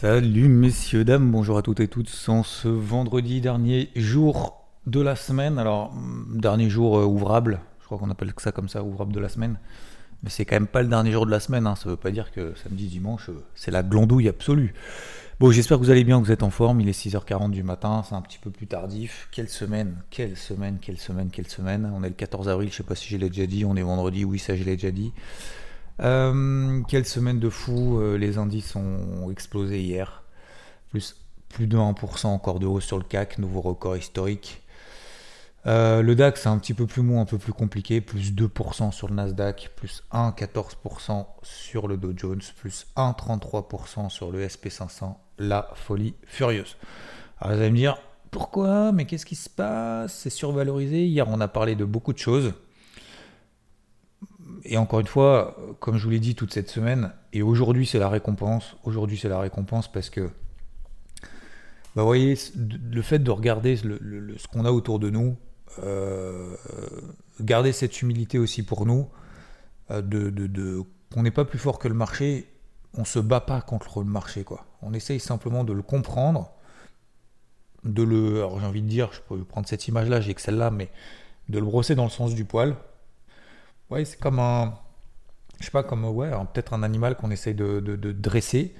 Salut 0.00 0.50
messieurs, 0.50 1.06
dames, 1.06 1.30
bonjour 1.30 1.56
à 1.56 1.62
toutes 1.62 1.80
et 1.80 1.88
tous. 1.88 2.28
En 2.28 2.42
ce 2.42 2.68
vendredi 2.68 3.40
dernier 3.40 3.88
jour 3.96 4.62
de 4.86 5.00
la 5.00 5.16
semaine, 5.16 5.58
alors 5.58 5.90
hum, 5.92 6.38
dernier 6.38 6.68
jour 6.68 6.98
euh, 6.98 7.06
ouvrable, 7.06 7.60
je 7.80 7.86
crois 7.86 7.96
qu'on 7.96 8.10
appelle 8.10 8.30
ça 8.36 8.52
comme 8.52 8.68
ça, 8.68 8.82
ouvrable 8.82 9.14
de 9.14 9.20
la 9.20 9.30
semaine. 9.30 9.58
Mais 10.22 10.28
c'est 10.28 10.44
quand 10.44 10.56
même 10.56 10.66
pas 10.66 10.82
le 10.82 10.88
dernier 10.88 11.12
jour 11.12 11.24
de 11.24 11.30
la 11.30 11.40
semaine, 11.40 11.66
hein. 11.66 11.76
ça 11.76 11.88
veut 11.88 11.96
pas 11.96 12.10
dire 12.10 12.30
que 12.30 12.52
samedi, 12.62 12.88
dimanche, 12.88 13.30
euh, 13.30 13.42
c'est 13.54 13.70
la 13.70 13.82
glandouille 13.82 14.28
absolue. 14.28 14.74
Bon, 15.40 15.50
j'espère 15.50 15.78
que 15.78 15.82
vous 15.84 15.90
allez 15.90 16.04
bien, 16.04 16.20
que 16.20 16.26
vous 16.26 16.32
êtes 16.32 16.42
en 16.42 16.50
forme. 16.50 16.82
Il 16.82 16.90
est 16.90 17.06
6h40 17.06 17.50
du 17.50 17.62
matin, 17.62 18.04
c'est 18.06 18.14
un 18.14 18.20
petit 18.20 18.38
peu 18.38 18.50
plus 18.50 18.66
tardif. 18.66 19.30
Quelle 19.32 19.48
semaine, 19.48 19.96
quelle 20.10 20.36
semaine, 20.36 20.76
quelle 20.78 20.98
semaine, 20.98 21.30
quelle 21.30 21.48
semaine. 21.48 21.90
On 21.96 22.04
est 22.04 22.10
le 22.10 22.14
14 22.14 22.50
avril, 22.50 22.68
je 22.70 22.76
sais 22.76 22.82
pas 22.82 22.96
si 22.96 23.08
je 23.08 23.16
l'ai 23.16 23.30
déjà 23.30 23.46
dit. 23.46 23.64
On 23.64 23.76
est 23.76 23.82
vendredi, 23.82 24.26
oui, 24.26 24.38
ça 24.38 24.54
je 24.56 24.62
l'ai 24.62 24.76
déjà 24.76 24.90
dit. 24.90 25.14
Euh, 26.00 26.82
quelle 26.88 27.06
semaine 27.06 27.38
de 27.38 27.48
fou. 27.48 28.00
euh, 28.00 28.16
les 28.16 28.38
indices 28.38 28.76
ont 28.76 29.30
explosé 29.30 29.80
hier. 29.80 30.22
Plus, 30.90 31.16
plus 31.48 31.66
de 31.66 31.76
1% 31.76 32.26
encore 32.26 32.58
de 32.58 32.66
hausse 32.66 32.84
sur 32.84 32.98
le 32.98 33.04
CAC, 33.04 33.38
nouveau 33.38 33.60
record 33.60 33.96
historique. 33.96 34.62
Euh, 35.66 36.00
le 36.00 36.14
DAX 36.14 36.42
c'est 36.42 36.48
un 36.48 36.58
petit 36.58 36.74
peu 36.74 36.86
plus 36.86 37.02
mou, 37.02 37.18
un 37.18 37.24
peu 37.24 37.38
plus 37.38 37.52
compliqué, 37.52 38.00
plus 38.00 38.32
2% 38.32 38.92
sur 38.92 39.08
le 39.08 39.14
Nasdaq, 39.14 39.72
plus 39.74 40.04
1,14% 40.12 41.26
sur 41.42 41.88
le 41.88 41.96
Dow 41.96 42.12
Jones, 42.16 42.42
plus 42.56 42.86
1,33% 42.96 44.08
sur 44.08 44.30
le 44.30 44.46
SP500, 44.46 45.16
la 45.38 45.68
folie 45.74 46.14
furieuse. 46.24 46.76
Alors 47.40 47.56
vous 47.56 47.62
allez 47.62 47.72
me 47.72 47.76
dire, 47.76 47.98
pourquoi? 48.30 48.92
Mais 48.92 49.06
qu'est-ce 49.06 49.26
qui 49.26 49.34
se 49.34 49.50
passe? 49.50 50.14
C'est 50.14 50.30
survalorisé. 50.30 51.04
Hier 51.04 51.26
on 51.28 51.40
a 51.40 51.48
parlé 51.48 51.74
de 51.74 51.84
beaucoup 51.84 52.12
de 52.12 52.18
choses. 52.18 52.52
Et 54.64 54.76
encore 54.76 55.00
une 55.00 55.06
fois, 55.06 55.56
comme 55.80 55.96
je 55.96 56.04
vous 56.04 56.10
l'ai 56.10 56.20
dit 56.20 56.34
toute 56.34 56.52
cette 56.52 56.70
semaine, 56.70 57.12
et 57.32 57.42
aujourd'hui 57.42 57.86
c'est 57.86 57.98
la 57.98 58.08
récompense, 58.08 58.76
aujourd'hui 58.84 59.18
c'est 59.18 59.28
la 59.28 59.38
récompense 59.38 59.90
parce 59.90 60.10
que 60.10 60.30
bah, 61.94 62.02
vous 62.02 62.06
voyez, 62.06 62.36
le 62.56 63.02
fait 63.02 63.18
de 63.18 63.30
regarder 63.30 63.76
ce 63.76 64.46
qu'on 64.48 64.64
a 64.64 64.70
autour 64.72 64.98
de 64.98 65.10
nous, 65.10 65.36
euh, 65.82 66.54
garder 67.40 67.72
cette 67.72 68.02
humilité 68.02 68.38
aussi 68.38 68.62
pour 68.62 68.86
nous, 68.86 69.08
euh, 69.90 70.02
de- 70.02 70.82
qu'on 71.12 71.22
n'est 71.22 71.30
pas 71.30 71.44
plus 71.44 71.58
fort 71.58 71.78
que 71.78 71.88
le 71.88 71.94
marché, 71.94 72.48
on 72.94 73.04
se 73.04 73.18
bat 73.18 73.40
pas 73.40 73.60
contre 73.60 74.00
le 74.00 74.06
marché, 74.10 74.42
quoi. 74.44 74.64
On 74.82 74.92
essaye 74.94 75.20
simplement 75.20 75.64
de 75.64 75.72
le 75.72 75.82
comprendre, 75.82 76.50
de 77.84 78.02
le, 78.02 78.38
alors 78.38 78.58
j'ai 78.60 78.66
envie 78.66 78.82
de 78.82 78.88
dire, 78.88 79.10
je 79.12 79.20
peux 79.20 79.44
prendre 79.44 79.68
cette 79.68 79.86
image-là, 79.86 80.20
j'ai 80.20 80.34
que 80.34 80.40
celle-là, 80.40 80.70
mais 80.70 80.90
de 81.48 81.58
le 81.58 81.64
brosser 81.64 81.94
dans 81.94 82.04
le 82.04 82.10
sens 82.10 82.34
du 82.34 82.44
poil. 82.44 82.74
Ouais, 83.90 84.04
c'est 84.04 84.18
comme 84.18 84.40
un, 84.40 84.74
je 85.60 85.66
sais 85.66 85.70
pas, 85.70 85.82
comme 85.82 86.04
ouais, 86.04 86.30
peut-être 86.52 86.72
un 86.74 86.82
animal 86.82 87.16
qu'on 87.16 87.30
essaye 87.30 87.54
de, 87.54 87.80
dresser. 88.12 88.74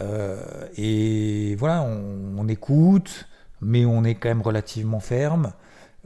Euh, 0.00 0.68
et 0.76 1.54
voilà, 1.56 1.82
on, 1.82 2.46
écoute, 2.48 3.26
mais 3.60 3.84
on 3.86 4.04
est 4.04 4.14
quand 4.14 4.28
même 4.28 4.42
relativement 4.42 5.00
ferme. 5.00 5.52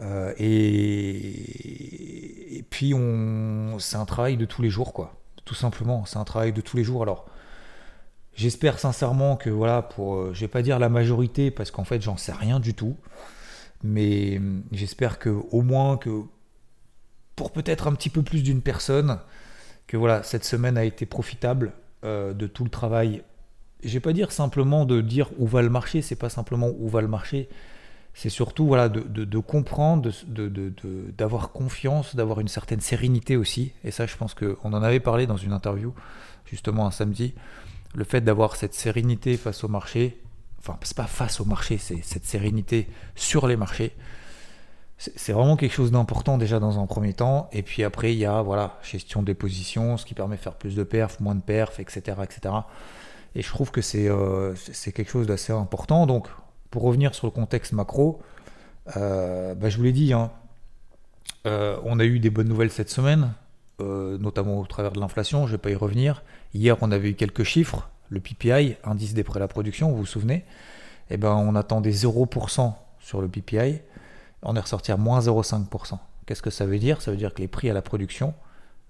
Euh, 0.00 0.32
et, 0.38 1.44
puis, 2.70 2.94
c'est 3.78 3.96
un 3.96 4.06
travail 4.06 4.36
de 4.36 4.44
tous 4.46 4.62
les 4.62 4.70
jours, 4.70 4.92
quoi. 4.92 5.14
Tout 5.44 5.54
simplement, 5.54 6.04
c'est 6.06 6.18
un 6.18 6.24
travail 6.24 6.52
de 6.52 6.60
tous 6.60 6.76
les 6.76 6.84
jours. 6.84 7.02
Alors, 7.02 7.26
j'espère 8.34 8.78
sincèrement 8.78 9.36
que, 9.36 9.50
voilà, 9.50 9.82
pour, 9.82 10.14
euh, 10.14 10.30
je 10.34 10.40
vais 10.40 10.48
pas 10.48 10.62
dire 10.62 10.78
la 10.78 10.88
majorité, 10.88 11.50
parce 11.50 11.70
qu'en 11.70 11.84
fait, 11.84 12.00
j'en 12.00 12.16
sais 12.16 12.32
rien 12.32 12.60
du 12.60 12.74
tout. 12.74 12.96
Mais 13.82 14.38
hum, 14.38 14.62
j'espère 14.72 15.18
que, 15.18 15.30
au 15.50 15.62
moins, 15.62 15.96
que 15.96 16.22
peut-être 17.48 17.88
un 17.88 17.94
petit 17.94 18.10
peu 18.10 18.22
plus 18.22 18.42
d'une 18.42 18.60
personne, 18.60 19.18
que 19.86 19.96
voilà, 19.96 20.22
cette 20.22 20.44
semaine 20.44 20.76
a 20.76 20.84
été 20.84 21.06
profitable 21.06 21.72
euh, 22.04 22.32
de 22.34 22.46
tout 22.46 22.64
le 22.64 22.70
travail. 22.70 23.22
Je 23.82 23.88
vais 23.94 24.00
pas 24.00 24.12
dire 24.12 24.30
simplement 24.30 24.84
de 24.84 25.00
dire 25.00 25.30
où 25.38 25.46
va 25.46 25.62
le 25.62 25.70
marché, 25.70 26.02
c'est 26.02 26.16
pas 26.16 26.28
simplement 26.28 26.70
où 26.78 26.88
va 26.88 27.00
le 27.00 27.08
marché, 27.08 27.48
c'est 28.14 28.28
surtout 28.28 28.66
voilà 28.66 28.88
de, 28.88 29.38
comprendre, 29.38 30.10
d'avoir 31.16 31.52
confiance, 31.52 32.16
d'avoir 32.16 32.40
une 32.40 32.48
certaine 32.48 32.80
sérénité 32.80 33.36
aussi. 33.36 33.72
Et 33.84 33.90
ça, 33.90 34.06
je 34.06 34.16
pense 34.16 34.34
qu'on 34.34 34.72
en 34.72 34.82
avait 34.82 35.00
parlé 35.00 35.26
dans 35.26 35.36
une 35.36 35.52
interview 35.52 35.94
justement 36.44 36.86
un 36.86 36.90
samedi. 36.90 37.34
Le 37.94 38.04
fait 38.04 38.20
d'avoir 38.20 38.56
cette 38.56 38.74
sérénité 38.74 39.36
face 39.36 39.64
au 39.64 39.68
marché, 39.68 40.20
enfin 40.58 40.76
c'est 40.82 40.96
pas 40.96 41.06
face 41.06 41.40
au 41.40 41.44
marché, 41.44 41.78
c'est 41.78 42.02
cette 42.02 42.24
sérénité 42.24 42.88
sur 43.14 43.46
les 43.46 43.56
marchés. 43.56 43.92
C'est 45.02 45.32
vraiment 45.32 45.56
quelque 45.56 45.72
chose 45.72 45.90
d'important 45.90 46.36
déjà 46.36 46.60
dans 46.60 46.78
un 46.78 46.84
premier 46.86 47.14
temps. 47.14 47.48
Et 47.52 47.62
puis 47.62 47.84
après, 47.84 48.12
il 48.12 48.18
y 48.18 48.26
a 48.26 48.42
voilà, 48.42 48.78
gestion 48.82 49.22
des 49.22 49.32
positions, 49.32 49.96
ce 49.96 50.04
qui 50.04 50.12
permet 50.12 50.36
de 50.36 50.40
faire 50.42 50.56
plus 50.56 50.74
de 50.74 50.82
perfs, 50.82 51.20
moins 51.20 51.34
de 51.34 51.40
perfs, 51.40 51.80
etc. 51.80 52.18
etc. 52.22 52.54
Et 53.34 53.40
je 53.40 53.48
trouve 53.48 53.70
que 53.70 53.80
c'est 53.80 54.08
euh, 54.10 54.54
c'est- 54.56 54.92
quelque 54.92 55.10
chose 55.10 55.26
d'assez 55.26 55.54
important. 55.54 56.06
Donc, 56.06 56.28
pour 56.70 56.82
revenir 56.82 57.14
sur 57.14 57.26
le 57.26 57.30
contexte 57.30 57.72
macro, 57.72 58.20
euh, 58.98 59.54
bah, 59.54 59.70
je 59.70 59.78
vous 59.78 59.84
l'ai 59.84 59.92
dit, 59.92 60.12
hein, 60.12 60.30
euh, 61.46 61.78
on 61.84 61.98
a 61.98 62.04
eu 62.04 62.18
des 62.18 62.28
bonnes 62.28 62.48
nouvelles 62.48 62.70
cette 62.70 62.90
semaine, 62.90 63.32
notamment 63.78 64.58
au 64.60 64.66
travers 64.66 64.92
de 64.92 65.00
l'inflation, 65.00 65.46
je 65.46 65.52
ne 65.52 65.56
vais 65.56 65.58
pas 65.62 65.70
y 65.70 65.74
revenir. 65.74 66.22
Hier, 66.52 66.76
on 66.82 66.92
avait 66.92 67.08
eu 67.10 67.14
quelques 67.14 67.44
chiffres, 67.44 67.88
le 68.10 68.20
PPI, 68.20 68.76
indice 68.84 69.14
des 69.14 69.24
prêts 69.24 69.38
à 69.38 69.40
la 69.40 69.48
production, 69.48 69.88
vous 69.90 69.96
vous 69.96 70.04
souvenez? 70.06 70.44
Eh 71.08 71.16
ben, 71.16 71.32
on 71.32 71.54
attendait 71.54 71.90
0% 71.92 72.74
sur 73.00 73.22
le 73.22 73.28
PPI, 73.28 73.80
on 74.42 74.56
est 74.56 74.60
ressorti 74.60 74.92
à 74.92 74.96
moins 74.96 75.20
0,5%. 75.20 75.98
Qu'est-ce 76.26 76.42
que 76.42 76.50
ça 76.50 76.66
veut 76.66 76.78
dire? 76.78 77.02
Ça 77.02 77.10
veut 77.10 77.16
dire 77.16 77.34
que 77.34 77.40
les 77.40 77.48
prix 77.48 77.68
à 77.70 77.74
la 77.74 77.82
production 77.82 78.34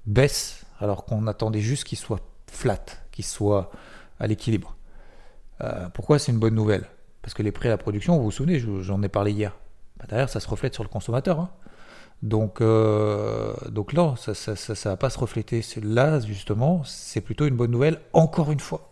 baissent 0.06 0.64
alors 0.78 1.04
qu'on 1.04 1.26
attendait 1.26 1.60
juste 1.60 1.84
qu'ils 1.84 1.98
soient 1.98 2.20
flat, 2.50 2.78
qu'ils 3.12 3.24
soient 3.24 3.70
à 4.18 4.26
l'équilibre. 4.26 4.76
Euh, 5.62 5.88
pourquoi? 5.90 6.18
C'est 6.18 6.32
une 6.32 6.38
bonne 6.38 6.54
nouvelle 6.54 6.84
Parce 7.22 7.34
que 7.34 7.42
les 7.42 7.52
prix 7.52 7.68
à 7.68 7.70
la 7.72 7.78
production, 7.78 8.16
vous 8.16 8.24
vous 8.24 8.30
souvenez, 8.30 8.58
je- 8.58 8.80
j'en 8.80 9.02
ai 9.02 9.08
parlé 9.08 9.32
hier. 9.32 9.54
Bah, 9.98 10.06
Derrière, 10.08 10.28
ça 10.30 10.40
se 10.40 10.48
reflète 10.48 10.72
sur 10.74 10.82
le 10.82 10.88
consommateur. 10.88 11.38
hein. 11.38 11.50
Donc, 12.22 12.60
euh, 12.60 13.54
donc 13.70 13.92
là, 13.92 14.14
ça 14.16 14.30
ne 14.32 14.34
ça, 14.34 14.56
ça- 14.56 14.74
ça 14.74 14.90
va 14.90 14.96
pas 14.96 15.10
se 15.10 15.18
refléter. 15.18 15.62
Là, 15.82 16.20
justement, 16.20 16.82
c'est 16.84 17.20
plutôt 17.20 17.46
une 17.46 17.56
bonne 17.56 17.70
nouvelle, 17.70 18.00
encore 18.12 18.50
une 18.52 18.60
fois. 18.60 18.90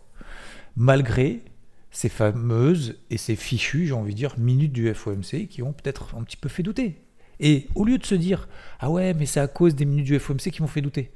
Malgré 0.75 1.43
ces 1.91 2.09
fameuses 2.09 2.99
et 3.09 3.17
ces 3.17 3.35
fichues, 3.35 3.87
j'ai 3.87 3.93
envie 3.93 4.13
de 4.13 4.17
dire, 4.17 4.37
minutes 4.37 4.73
du 4.73 4.93
FOMC 4.93 5.47
qui 5.49 5.63
ont 5.63 5.73
peut-être 5.73 6.15
un 6.15 6.23
petit 6.23 6.37
peu 6.37 6.49
fait 6.49 6.63
douter. 6.63 7.01
Et 7.39 7.67
au 7.75 7.85
lieu 7.85 7.97
de 7.97 8.05
se 8.05 8.15
dire, 8.15 8.47
ah 8.79 8.91
ouais, 8.91 9.13
mais 9.13 9.25
c'est 9.25 9.39
à 9.39 9.47
cause 9.47 9.75
des 9.75 9.85
minutes 9.85 10.05
du 10.05 10.19
FOMC 10.19 10.51
qui 10.51 10.61
m'ont 10.61 10.67
fait 10.67 10.81
douter, 10.81 11.11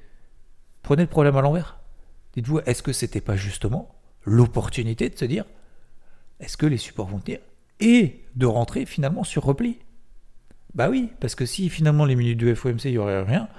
prenez 0.82 1.04
le 1.04 1.10
problème 1.10 1.36
à 1.36 1.42
l'envers. 1.42 1.80
Dites-vous, 2.34 2.60
est-ce 2.66 2.82
que 2.82 2.94
c'était 2.94 3.22
pas 3.22 3.36
justement 3.36 3.96
l'opportunité 4.26 5.10
de 5.10 5.18
se 5.18 5.26
dire, 5.26 5.46
est-ce 6.40 6.58
que 6.58 6.66
les 6.66 6.78
supports 6.78 7.08
vont 7.08 7.20
tenir? 7.20 7.40
Et 7.80 8.22
de 8.36 8.46
rentrer 8.46 8.86
finalement 8.86 9.24
sur 9.24 9.44
repli 9.44 9.80
Bah 10.74 10.90
oui, 10.90 11.10
parce 11.20 11.36
que 11.36 11.46
si 11.46 11.70
finalement 11.70 12.06
les 12.06 12.16
minutes 12.16 12.38
du 12.38 12.56
FOMC, 12.56 12.86
il 12.86 12.92
n'y 12.92 12.98
aurait 12.98 13.22
rien, 13.22 13.50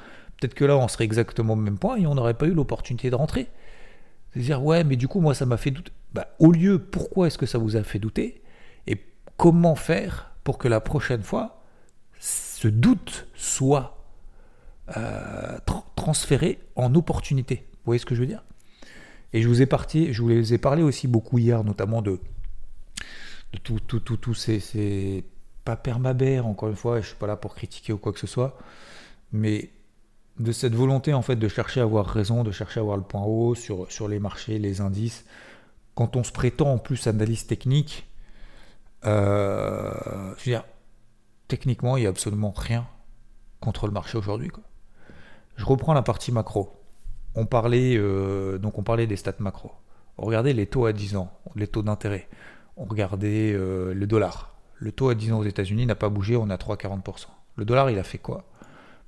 peut-être 0.41 0.55
que 0.55 0.65
là 0.65 0.77
on 0.77 0.89
serait 0.89 1.05
exactement 1.05 1.53
au 1.53 1.57
même 1.57 1.79
point 1.79 1.97
et 1.97 2.07
on 2.07 2.15
n'aurait 2.15 2.35
pas 2.35 2.47
eu 2.47 2.55
l'opportunité 2.55 3.11
de 3.11 3.15
rentrer. 3.15 3.49
C'est-à-dire, 4.33 4.65
ouais, 4.65 4.83
mais 4.83 4.97
du 4.97 5.07
coup, 5.07 5.21
moi, 5.21 5.33
ça 5.33 5.47
m'a 5.47 5.57
fait 5.57 5.71
douter. 5.71 5.93
Bah, 6.15 6.29
au 6.39 6.53
lieu, 6.53 6.79
pourquoi 6.79 7.27
est-ce 7.27 7.39
que 7.39 7.47
ça 7.47 7.59
vous 7.59 7.77
a 7.77 7.83
fait 7.83 7.99
douter 7.99 8.43
Et 8.87 8.99
comment 9.37 9.75
faire 9.75 10.31
pour 10.45 10.59
que 10.59 10.69
la 10.69 10.81
prochaine 10.81 11.23
fois, 11.23 11.65
ce 12.21 12.69
doute 12.69 13.27
soit 13.35 14.05
euh, 14.97 15.59
tra- 15.67 15.85
transféré 15.97 16.61
en 16.77 16.95
opportunité? 16.95 17.67
Vous 17.73 17.87
voyez 17.87 17.99
ce 17.99 18.07
que 18.07 18.15
je 18.15 18.21
veux 18.21 18.29
dire? 18.29 18.45
Et 19.33 19.43
je 19.43 19.49
vous 19.49 19.61
ai 19.61 19.67
les 20.29 20.55
ai 20.55 20.59
parlé 20.59 20.83
aussi 20.85 21.09
beaucoup 21.09 21.39
hier, 21.39 21.65
notamment 21.65 22.01
de, 22.01 22.21
de 23.53 23.59
tout, 23.59 24.35
ces, 24.35 25.25
pas 25.65 25.75
permabères, 25.75 26.47
encore 26.47 26.69
une 26.69 26.77
fois, 26.77 27.01
je 27.01 27.09
suis 27.09 27.17
pas 27.17 27.27
là 27.27 27.37
pour 27.37 27.57
critiquer 27.57 27.93
ou 27.93 27.99
quoi 27.99 28.13
que 28.13 28.21
ce 28.21 28.29
soit, 28.29 28.57
mais 29.33 29.71
de 30.39 30.53
cette 30.53 30.75
volonté 30.75 31.13
en 31.15 31.23
fait 31.23 31.37
de 31.37 31.49
chercher 31.49 31.81
à 31.81 31.83
avoir 31.85 32.07
raison, 32.07 32.45
de 32.45 32.53
chercher 32.53 32.79
à 32.79 32.83
avoir 32.83 32.97
le 32.97 33.03
point 33.03 33.23
haut 33.25 33.57
sur 33.57 34.09
les 34.09 34.21
marchés, 34.21 34.61
les 34.61 34.81
indices. 34.81 35.25
Quand 35.95 36.17
on 36.17 36.25
se 36.25 36.33
prétend 36.33 36.73
en 36.73 36.79
plus 36.79 37.07
analyse 37.07 37.47
technique, 37.47 38.07
euh, 39.05 39.93
je 40.39 40.45
veux 40.45 40.57
dire, 40.57 40.65
techniquement, 41.49 41.97
il 41.97 42.01
n'y 42.01 42.07
a 42.07 42.11
absolument 42.11 42.53
rien 42.57 42.87
contre 43.61 43.87
le 43.87 43.93
marché 43.93 44.19
aujourd'hui. 44.19 44.51
Je 45.57 45.65
reprends 45.65 45.95
la 45.95 46.03
partie 46.03 46.33
macro. 46.33 46.81
on 47.35 47.47
parlait, 47.47 47.97
euh, 47.97 48.59
on 48.63 48.83
parlait 48.83 49.07
des 49.07 49.17
stats 49.17 49.35
macro. 49.39 49.73
On 50.19 50.27
regardait 50.27 50.53
les 50.53 50.67
taux 50.67 50.87
à 50.87 50.93
10 50.93 51.17
ans, 51.17 51.33
les 51.57 51.67
taux 51.67 51.83
d'intérêt. 51.83 52.29
On 52.77 52.85
regardait 52.85 53.53
euh, 53.53 53.95
le 53.95 54.07
dollar. 54.07 54.55
Le 54.75 54.93
taux 54.93 55.09
à 55.09 55.15
10 55.15 55.33
ans 55.33 55.39
aux 55.39 55.45
États-Unis 55.45 55.87
n'a 55.87 55.95
pas 55.95 56.09
bougé, 56.09 56.37
on 56.37 56.51
a 56.51 56.57
3,40%. 56.57 57.27
Le 57.57 57.65
dollar, 57.65 57.91
il 57.91 57.99
a 57.99 58.05
fait 58.05 58.19
quoi? 58.19 58.45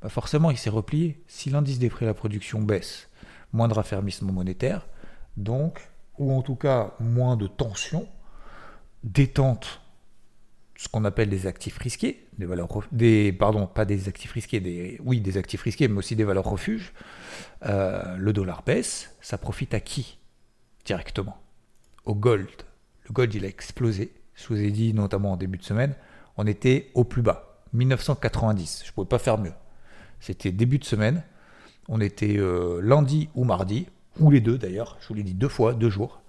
Bah 0.03 0.09
Forcément, 0.09 0.51
il 0.51 0.57
s'est 0.57 0.71
replié. 0.71 1.23
Si 1.27 1.51
l'indice 1.51 1.79
des 1.79 1.91
prix 1.91 2.05
à 2.05 2.09
la 2.09 2.15
production 2.15 2.63
baisse, 2.63 3.09
moins 3.53 3.69
de 3.69 3.75
raffermissement 3.75 4.33
monétaire, 4.33 4.87
donc, 5.37 5.91
ou 6.19 6.33
en 6.33 6.43
tout 6.43 6.57
cas 6.57 6.95
moins 7.01 7.37
de 7.37 7.47
tension, 7.47 8.09
détente, 9.05 9.81
ce 10.77 10.89
qu'on 10.89 11.05
appelle 11.05 11.31
des 11.31 11.47
actifs 11.47 11.79
risqués, 11.79 12.27
des 12.39 12.47
valeurs, 12.47 12.69
des, 12.93 13.33
pardon, 13.33 13.67
pas 13.67 13.85
des 13.85 14.09
actifs 14.09 14.33
risqués, 14.33 14.61
des, 14.61 15.01
oui, 15.05 15.21
des 15.21 15.39
actifs 15.39 15.63
risqués, 15.63 15.89
mais 15.89 15.99
aussi 15.99 16.17
des 16.17 16.25
valeurs 16.25 16.45
refuges. 16.45 16.93
Euh, 17.65 18.17
le 18.17 18.33
dollar 18.33 18.63
baisse, 18.63 19.17
ça 19.21 19.39
profite 19.39 19.73
à 19.75 19.81
qui 19.81 20.19
directement? 20.85 21.37
Au 22.05 22.15
gold. 22.15 22.49
Le 23.09 23.13
gold, 23.13 23.35
il 23.35 23.45
a 23.45 23.49
explosé. 23.49 24.13
Je 24.35 24.47
vous 24.49 24.61
ai 24.61 24.71
dit, 24.71 24.95
notamment 24.95 25.33
en 25.33 25.37
début 25.37 25.59
de 25.59 25.65
semaine, 25.65 25.95
on 26.37 26.47
était 26.47 26.91
au 26.95 27.05
plus 27.05 27.23
bas, 27.23 27.63
1990. 27.73 28.83
Je 28.85 28.91
ne 28.91 28.95
pouvais 28.95 29.09
pas 29.09 29.19
faire 29.19 29.39
mieux. 29.39 29.53
C'était 30.21 30.53
début 30.53 30.79
de 30.79 30.85
semaine. 30.85 31.23
On 31.89 32.01
était 32.01 32.37
euh, 32.37 32.81
lundi 32.83 33.29
ou 33.35 33.45
mardi, 33.45 33.89
ou 34.19 34.31
les 34.31 34.41
deux 34.41 34.59
d'ailleurs. 34.59 34.97
Je 35.01 35.09
vous 35.09 35.15
l'ai 35.15 35.23
dit 35.23 35.35
deux 35.35 35.49
fois, 35.49 35.75
deux 35.75 35.91
jours. 35.91 36.21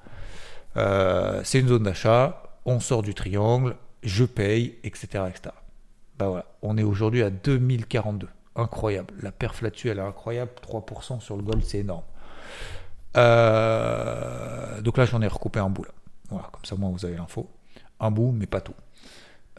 Euh, 0.75 1.41
c'est 1.43 1.59
une 1.59 1.67
zone 1.67 1.83
d'achat. 1.83 2.43
On 2.65 2.79
sort 2.79 3.01
du 3.01 3.13
triangle. 3.13 3.75
Je 4.03 4.25
paye, 4.25 4.75
etc. 4.83 5.23
etc. 5.29 5.55
Bah 6.17 6.27
voilà. 6.27 6.45
On 6.61 6.77
est 6.77 6.83
aujourd'hui 6.83 7.23
à 7.23 7.29
2042 7.29 8.27
incroyable. 8.57 9.13
La 9.21 9.31
perf 9.31 9.61
là-dessus, 9.61 9.89
elle 9.89 9.99
est 9.99 10.01
incroyable. 10.01 10.51
3% 10.61 11.21
sur 11.21 11.37
le 11.37 11.43
gold, 11.43 11.63
c'est 11.63 11.79
énorme. 11.79 12.03
Euh, 13.15 14.81
donc 14.81 14.97
là, 14.97 15.05
j'en 15.05 15.21
ai 15.21 15.27
recoupé 15.27 15.59
un 15.59 15.69
bout. 15.69 15.83
Là. 15.83 15.91
Voilà, 16.29 16.49
comme 16.51 16.65
ça, 16.65 16.75
moi, 16.75 16.89
vous 16.91 17.05
avez 17.05 17.15
l'info. 17.15 17.49
Un 17.99 18.11
bout, 18.11 18.31
mais 18.31 18.47
pas 18.47 18.61
tout. 18.61 18.73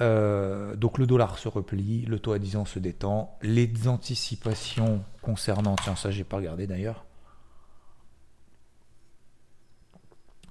Euh, 0.00 0.76
donc 0.76 0.98
le 0.98 1.06
dollar 1.08 1.38
se 1.38 1.48
replie, 1.48 2.02
le 2.02 2.20
taux 2.20 2.32
à 2.32 2.38
10 2.38 2.56
ans 2.56 2.64
se 2.64 2.78
détend. 2.78 3.36
Les 3.42 3.88
anticipations 3.88 5.02
concernant, 5.22 5.74
tiens, 5.82 5.96
ça, 5.96 6.10
j'ai 6.10 6.24
pas 6.24 6.36
regardé 6.36 6.66
d'ailleurs. 6.66 7.04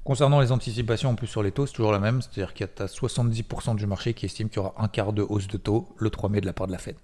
Concernant 0.08 0.40
les 0.40 0.54
anticipations 0.54 1.10
en 1.10 1.16
plus 1.16 1.28
sur 1.28 1.44
les 1.44 1.52
taux, 1.52 1.66
c'est 1.66 1.74
toujours 1.74 1.92
la 1.92 2.00
même, 2.00 2.22
c'est-à-dire 2.22 2.54
qu'il 2.54 2.66
y 2.66 2.82
a 2.82 2.86
70% 2.86 3.76
du 3.76 3.86
marché 3.88 4.14
qui 4.14 4.26
estime 4.26 4.48
qu'il 4.48 4.56
y 4.56 4.60
aura 4.60 4.74
un 4.82 4.88
quart 4.88 5.12
de 5.12 5.22
hausse 5.22 5.48
de 5.48 5.58
taux 5.58 5.94
le 5.98 6.10
3 6.10 6.30
mai 6.30 6.40
de 6.40 6.46
la 6.46 6.54
part 6.54 6.66
de 6.66 6.72
la 6.72 6.78
Fed. 6.78 6.96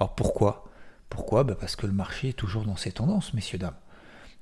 Alors 0.00 0.16
pourquoi? 0.16 0.64
Pourquoi? 1.08 1.44
Bah, 1.44 1.54
Parce 1.54 1.76
que 1.76 1.86
le 1.86 1.92
marché 1.92 2.30
est 2.30 2.32
toujours 2.32 2.64
dans 2.64 2.74
ses 2.74 2.90
tendances, 2.90 3.32
messieurs, 3.32 3.58
dames. 3.58 3.76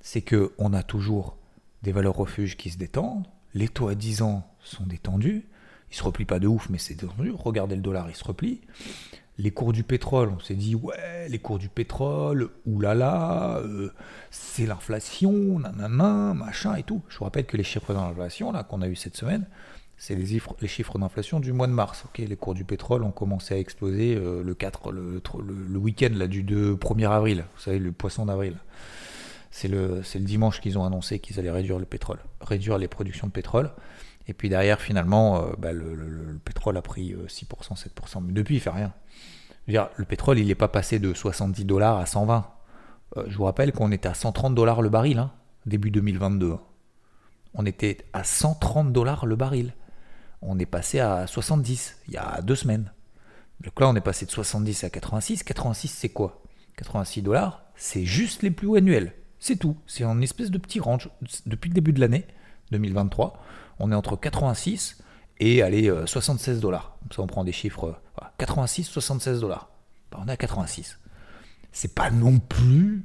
C'est 0.01 0.23
qu'on 0.23 0.73
a 0.73 0.83
toujours 0.83 1.37
des 1.83 1.93
valeurs 1.93 2.17
refuges 2.17 2.57
qui 2.57 2.71
se 2.71 2.79
détendent, 2.79 3.27
les 3.53 3.69
taux 3.69 3.89
à 3.89 3.95
10 3.95 4.23
ans 4.23 4.51
sont 4.61 4.85
détendus, 4.85 5.47
ils 5.91 5.95
se 5.95 6.03
replient 6.03 6.25
pas 6.25 6.39
de 6.39 6.47
ouf, 6.47 6.71
mais 6.71 6.79
c'est 6.79 6.95
détendu. 6.95 7.35
Regardez 7.37 7.77
le 7.77 7.83
dollar, 7.83 8.09
il 8.09 8.17
se 8.17 8.25
replie. 8.25 8.63
Les 9.41 9.53
cours 9.53 9.73
du 9.73 9.85
pétrole, 9.85 10.31
on 10.37 10.39
s'est 10.39 10.55
dit, 10.55 10.75
ouais, 10.75 11.27
les 11.31 11.39
cours 11.39 11.59
du 11.59 11.71
pétrole, 11.71 12.51
oulala, 12.67 13.57
euh, 13.65 13.89
c'est 14.31 14.67
l'inflation, 14.67 15.59
nanana, 15.59 16.35
machin 16.35 16.75
et 16.75 16.83
tout. 16.83 17.01
Je 17.09 17.17
vous 17.17 17.25
rappelle 17.25 17.47
que 17.47 17.57
les 17.57 17.63
chiffres 17.63 17.95
d'inflation 17.95 18.53
qu'on 18.69 18.83
a 18.83 18.89
eu 18.89 18.97
cette 18.97 19.17
semaine, 19.17 19.47
c'est 19.97 20.15
les, 20.15 20.27
chiffres 20.69 20.99
d'inflation 20.99 21.41
du 21.41 21.55
mois 21.55 21.69
de 21.69 21.73
mars. 21.73 22.05
Les 22.19 22.37
cours 22.37 22.53
du 22.53 22.65
pétrole 22.65 23.03
ont 23.03 23.13
commencé 23.13 23.55
à 23.55 23.59
exploser 23.59 24.15
euh, 24.15 24.43
le 24.43 24.55
4, 24.55 24.93
le, 24.93 25.79
week-end 25.79 26.27
du 26.27 26.43
2 26.43 26.75
1er 26.75 27.11
avril. 27.11 27.45
Vous 27.57 27.63
savez, 27.63 27.79
le 27.79 27.93
poisson 27.93 28.27
d'avril. 28.27 28.59
C'est 29.51 29.69
le, 29.69 30.03
le 30.03 30.21
dimanche 30.21 30.61
qu'ils 30.61 30.77
ont 30.77 30.85
annoncé 30.85 31.19
qu'ils 31.19 31.41
allaient 31.41 31.51
réduire 31.51 31.79
le 31.79 31.87
pétrole, 31.87 32.19
réduire 32.43 32.77
les 32.77 32.89
productions 32.89 33.27
de 33.27 33.33
pétrole. 33.33 33.71
Et 34.27 34.35
puis 34.35 34.49
derrière, 34.49 34.81
finalement, 34.81 35.43
euh, 35.43 35.53
bah, 35.59 35.73
le, 35.73 36.39
pétrole 36.45 36.77
a 36.77 36.83
pris 36.83 37.15
6%, 37.15 37.15
euh, 37.15 37.75
7%. 37.75 38.23
Mais 38.23 38.33
depuis, 38.33 38.57
il 38.57 38.61
fait 38.61 38.71
rien. 38.71 38.93
le 39.67 40.05
pétrole, 40.05 40.39
il 40.39 40.47
n'est 40.47 40.55
pas 40.55 40.69
passé 40.69 40.99
de 40.99 41.13
70 41.13 41.65
dollars 41.65 41.99
à 41.99 42.07
120. 42.07 42.47
je 43.27 43.37
vous 43.37 43.45
rappelle 43.45 43.73
qu'on 43.73 43.93
était 43.93 44.09
à 44.09 44.15
130 44.15 44.55
dollars 44.55 44.83
le 44.83 44.89
baril, 44.89 45.19
hein, 45.19 45.33
début 45.67 45.91
2022. 45.91 46.57
On 47.55 47.67
était 47.67 47.99
à 48.13 48.23
130 48.25 48.93
dollars 48.93 49.27
le 49.27 49.37
baril 49.37 49.73
on 50.43 50.59
est 50.59 50.67
passé 50.67 51.01
à 51.01 51.27
70 51.27 51.97
il 52.09 52.15
y 52.15 52.17
a 52.17 52.41
deux 52.43 52.57
semaines. 52.57 52.93
Donc 53.61 53.79
là, 53.81 53.89
on 53.89 53.95
est 53.95 54.01
passé 54.01 54.25
de 54.25 54.31
70 54.31 54.85
à 54.85 54.91
86. 54.91 55.43
86, 55.43 55.89
c'est 55.89 56.09
quoi? 56.09 56.43
86 56.77 57.23
dollars, 57.23 57.63
c'est 57.77 58.07
juste 58.07 58.43
les 58.43 58.51
plus 58.51 58.67
hauts 58.67 58.77
annuels. 58.77 59.13
C'est 59.39 59.57
tout. 59.57 59.77
C'est 59.87 60.05
en 60.05 60.21
espèce 60.21 60.51
de 60.51 60.59
petit 60.59 60.81
range. 60.81 61.11
Depuis 61.47 61.69
le 61.69 61.75
début 61.75 61.93
de 61.93 62.01
l'année 62.01 62.27
2023, 62.73 63.43
on 63.79 63.93
est 63.93 63.95
entre 63.95 64.17
86 64.17 65.03
et 65.39 65.63
allez, 65.63 65.93
76 66.07 66.59
euh, 66.59 66.61
dollars. 66.61 66.97
Ça, 67.15 67.23
on 67.23 67.27
prend 67.27 67.45
des 67.45 67.53
chiffres. 67.53 67.99
86, 68.39 68.85
76 68.85 69.41
dollars. 69.41 69.69
Bah, 70.11 70.19
on 70.23 70.29
est 70.29 70.33
à 70.33 70.37
86. 70.37 70.99
C'est 71.73 71.95
pas 71.95 72.11
non 72.11 72.39
plus 72.39 73.05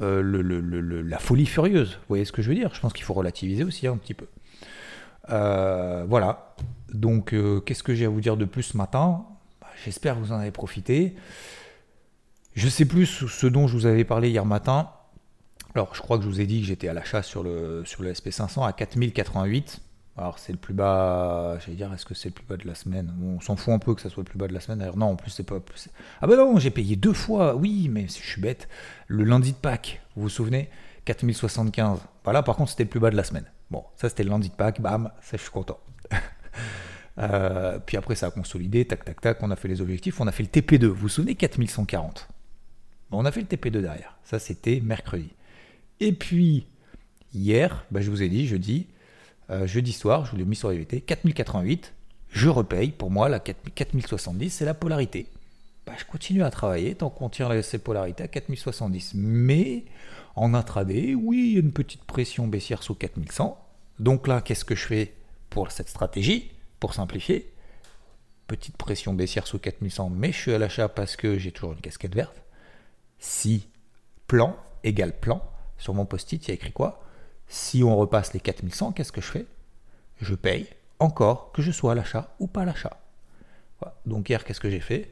euh, 0.00 1.02
la 1.04 1.18
folie 1.18 1.46
furieuse. 1.46 1.92
Vous 1.92 2.08
voyez 2.08 2.24
ce 2.24 2.32
que 2.32 2.42
je 2.42 2.48
veux 2.48 2.54
dire? 2.54 2.72
Je 2.74 2.80
pense 2.80 2.92
qu'il 2.92 3.04
faut 3.04 3.14
relativiser 3.14 3.64
aussi 3.64 3.86
un 3.86 3.96
petit 3.96 4.14
peu. 4.14 4.26
Euh, 5.30 6.04
voilà. 6.08 6.54
Donc, 6.92 7.34
euh, 7.34 7.60
qu'est-ce 7.60 7.82
que 7.82 7.94
j'ai 7.94 8.06
à 8.06 8.08
vous 8.08 8.20
dire 8.20 8.36
de 8.36 8.44
plus 8.44 8.62
ce 8.62 8.76
matin? 8.76 9.26
Bah, 9.60 9.68
J'espère 9.84 10.14
que 10.14 10.20
vous 10.20 10.32
en 10.32 10.38
avez 10.38 10.50
profité. 10.50 11.14
Je 12.54 12.68
sais 12.68 12.84
plus 12.84 13.06
ce 13.06 13.46
dont 13.46 13.66
je 13.66 13.74
vous 13.74 13.86
avais 13.86 14.04
parlé 14.04 14.30
hier 14.30 14.44
matin. 14.44 14.90
Alors, 15.74 15.94
je 15.94 16.00
crois 16.00 16.18
que 16.18 16.24
je 16.24 16.28
vous 16.28 16.40
ai 16.40 16.46
dit 16.46 16.60
que 16.60 16.66
j'étais 16.66 16.88
à 16.88 16.94
l'achat 16.94 17.22
sur 17.22 17.42
le, 17.42 17.82
sur 17.84 18.02
le 18.02 18.12
SP500 18.12 18.66
à 18.66 18.72
4088. 18.72 19.80
Alors, 20.18 20.38
c'est 20.38 20.52
le 20.52 20.58
plus 20.58 20.74
bas. 20.74 21.58
J'allais 21.60 21.76
dire, 21.76 21.92
est-ce 21.94 22.04
que 22.04 22.14
c'est 22.14 22.28
le 22.28 22.34
plus 22.34 22.44
bas 22.44 22.56
de 22.56 22.66
la 22.66 22.74
semaine? 22.74 23.12
On 23.22 23.40
s'en 23.40 23.56
fout 23.56 23.72
un 23.72 23.78
peu 23.78 23.94
que 23.94 24.02
ça 24.02 24.10
soit 24.10 24.22
le 24.22 24.28
plus 24.28 24.38
bas 24.38 24.48
de 24.48 24.52
la 24.52 24.60
semaine. 24.60 24.78
D'ailleurs, 24.78 24.98
non, 24.98 25.06
en 25.06 25.16
plus, 25.16 25.30
c'est 25.30 25.42
pas. 25.44 25.58
Ah, 26.20 26.26
bah 26.26 26.36
non, 26.36 26.58
j'ai 26.58 26.70
payé 26.70 26.96
deux 26.96 27.14
fois. 27.14 27.54
Oui, 27.54 27.88
mais 27.90 28.06
je 28.06 28.12
suis 28.12 28.40
bête. 28.40 28.68
Le 29.06 29.24
lundi 29.24 29.52
de 29.52 29.56
Pâques, 29.56 30.02
vous 30.16 30.22
vous 30.22 30.28
souvenez? 30.28 30.68
4075. 31.06 32.00
Voilà, 32.24 32.42
par 32.42 32.56
contre, 32.56 32.70
c'était 32.70 32.84
le 32.84 32.90
plus 32.90 33.00
bas 33.00 33.10
de 33.10 33.16
la 33.16 33.24
semaine. 33.24 33.46
Bon, 33.72 33.84
ça 33.96 34.10
c'était 34.10 34.22
le 34.22 34.28
lundi 34.28 34.50
de 34.50 34.54
Pâques, 34.54 34.82
bam, 34.82 35.10
ça 35.22 35.36
je 35.36 35.42
suis 35.42 35.50
content. 35.50 35.80
Euh, 37.18 37.78
puis 37.78 37.98
après 37.98 38.14
ça 38.14 38.28
a 38.28 38.30
consolidé, 38.30 38.86
tac 38.86 39.04
tac 39.04 39.20
tac, 39.20 39.42
on 39.42 39.50
a 39.50 39.56
fait 39.56 39.68
les 39.68 39.82
objectifs, 39.82 40.18
on 40.22 40.26
a 40.26 40.32
fait 40.32 40.44
le 40.44 40.48
TP2. 40.48 40.86
Vous 40.86 40.94
vous 40.94 41.08
souvenez 41.10 41.34
4140 41.34 42.26
On 43.10 43.26
a 43.26 43.30
fait 43.30 43.42
le 43.42 43.46
TP2 43.46 43.82
derrière. 43.82 44.16
Ça 44.24 44.38
c'était 44.38 44.80
mercredi. 44.80 45.28
Et 46.02 46.12
puis 46.12 46.66
hier, 47.32 47.86
bah, 47.92 48.00
je 48.00 48.10
vous 48.10 48.24
ai 48.24 48.28
dit, 48.28 48.48
jeudi, 48.48 48.88
euh, 49.50 49.68
jeudi 49.68 49.92
soir, 49.92 50.26
je 50.26 50.32
vous 50.32 50.36
l'ai 50.36 50.44
mis 50.44 50.56
sur 50.56 50.72
EVT, 50.72 51.00
4088, 51.02 51.94
je 52.28 52.48
repaye. 52.48 52.90
Pour 52.90 53.12
moi, 53.12 53.28
la 53.28 53.38
4070, 53.38 54.50
c'est 54.50 54.64
la 54.64 54.74
polarité. 54.74 55.28
Bah, 55.86 55.92
je 55.96 56.04
continue 56.04 56.42
à 56.42 56.50
travailler 56.50 56.96
tant 56.96 57.08
qu'on 57.08 57.28
tient 57.28 57.62
ces 57.62 57.78
polarités 57.78 58.24
à 58.24 58.26
4070. 58.26 59.12
Mais 59.14 59.84
en 60.34 60.54
intraday, 60.54 61.14
oui, 61.14 61.50
il 61.50 61.52
y 61.52 61.56
a 61.58 61.60
une 61.60 61.72
petite 61.72 62.02
pression 62.02 62.48
baissière 62.48 62.82
sous 62.82 62.96
4100. 62.96 63.56
Donc 64.00 64.26
là, 64.26 64.40
qu'est-ce 64.40 64.64
que 64.64 64.74
je 64.74 64.84
fais 64.84 65.14
pour 65.50 65.70
cette 65.70 65.88
stratégie 65.88 66.50
Pour 66.80 66.94
simplifier, 66.94 67.52
petite 68.48 68.76
pression 68.76 69.14
baissière 69.14 69.46
sous 69.46 69.60
4100, 69.60 70.10
mais 70.10 70.32
je 70.32 70.38
suis 70.38 70.52
à 70.52 70.58
l'achat 70.58 70.88
parce 70.88 71.14
que 71.14 71.38
j'ai 71.38 71.52
toujours 71.52 71.74
une 71.74 71.80
casquette 71.80 72.16
verte. 72.16 72.42
Si 73.20 73.68
plan 74.26 74.56
égale 74.82 75.16
plan, 75.16 75.48
sur 75.78 75.94
mon 75.94 76.04
post-it, 76.04 76.46
il 76.46 76.48
y 76.48 76.50
a 76.52 76.54
écrit 76.54 76.72
quoi 76.72 77.02
Si 77.48 77.82
on 77.82 77.96
repasse 77.96 78.32
les 78.34 78.40
4100, 78.40 78.92
qu'est-ce 78.92 79.12
que 79.12 79.20
je 79.20 79.26
fais 79.26 79.46
Je 80.20 80.34
paye 80.34 80.68
encore 80.98 81.52
que 81.52 81.62
je 81.62 81.72
sois 81.72 81.92
à 81.92 81.94
l'achat 81.94 82.34
ou 82.38 82.46
pas 82.46 82.62
à 82.62 82.64
l'achat. 82.64 82.98
Donc 84.06 84.28
hier, 84.28 84.44
qu'est-ce 84.44 84.60
que 84.60 84.70
j'ai 84.70 84.80
fait 84.80 85.10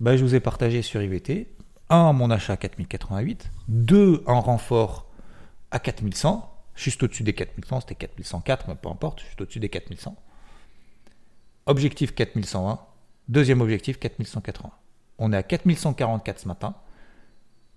ben, 0.00 0.16
Je 0.16 0.24
vous 0.24 0.34
ai 0.34 0.40
partagé 0.40 0.82
sur 0.82 1.02
IVT 1.02 1.48
1 1.88 2.12
mon 2.12 2.30
achat 2.30 2.54
à 2.54 2.56
4088, 2.56 3.50
2 3.68 4.24
en 4.26 4.40
renfort 4.40 5.06
à 5.70 5.78
4100, 5.78 6.52
juste 6.74 7.02
au-dessus 7.02 7.22
des 7.22 7.32
4100, 7.32 7.82
c'était 7.82 7.94
4104, 7.94 8.68
mais 8.68 8.74
peu 8.74 8.88
importe, 8.88 9.20
juste 9.20 9.40
au-dessus 9.40 9.60
des 9.60 9.68
4100. 9.68 10.16
Objectif 11.66 12.14
4101, 12.14 12.80
deuxième 13.28 13.60
objectif 13.60 13.98
4180. 14.00 14.70
On 15.18 15.32
est 15.32 15.36
à 15.36 15.42
4144 15.42 16.40
ce 16.40 16.48
matin, 16.48 16.74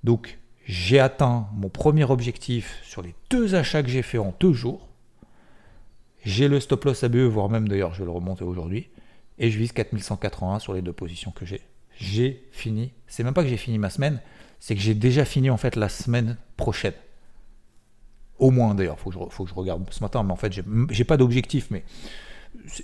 donc 0.03 0.39
j'ai 0.69 0.99
atteint 0.99 1.47
mon 1.55 1.67
premier 1.67 2.03
objectif 2.03 2.79
sur 2.83 3.01
les 3.01 3.15
deux 3.31 3.55
achats 3.55 3.81
que 3.81 3.89
j'ai 3.89 4.03
fait 4.03 4.19
en 4.19 4.35
deux 4.39 4.53
jours. 4.53 4.87
J'ai 6.23 6.47
le 6.47 6.59
stop 6.59 6.85
loss 6.85 7.03
ABE, 7.03 7.17
voire 7.21 7.49
même 7.49 7.67
d'ailleurs 7.67 7.95
je 7.95 7.99
vais 7.99 8.05
le 8.05 8.11
remonter 8.11 8.43
aujourd'hui, 8.43 8.87
et 9.39 9.49
je 9.49 9.57
vise 9.57 9.71
4181 9.71 10.59
sur 10.59 10.73
les 10.73 10.83
deux 10.83 10.93
positions 10.93 11.31
que 11.31 11.43
j'ai 11.43 11.61
j'ai 11.97 12.47
fini. 12.51 12.93
C'est 13.07 13.23
même 13.23 13.33
pas 13.33 13.41
que 13.41 13.49
j'ai 13.49 13.57
fini 13.57 13.79
ma 13.79 13.89
semaine, 13.89 14.21
c'est 14.59 14.75
que 14.75 14.81
j'ai 14.81 14.93
déjà 14.93 15.25
fini 15.25 15.49
en 15.49 15.57
fait 15.57 15.75
la 15.75 15.89
semaine 15.89 16.37
prochaine. 16.55 16.93
Au 18.37 18.51
moins 18.51 18.75
d'ailleurs, 18.75 18.99
faut, 18.99 19.11
faut 19.11 19.45
que 19.45 19.49
je 19.49 19.55
regarde 19.55 19.83
ce 19.91 20.03
matin, 20.03 20.21
mais 20.21 20.33
en 20.33 20.37
fait 20.37 20.53
j'ai 20.91 21.03
pas 21.03 21.17
d'objectif, 21.17 21.71
mais 21.71 21.83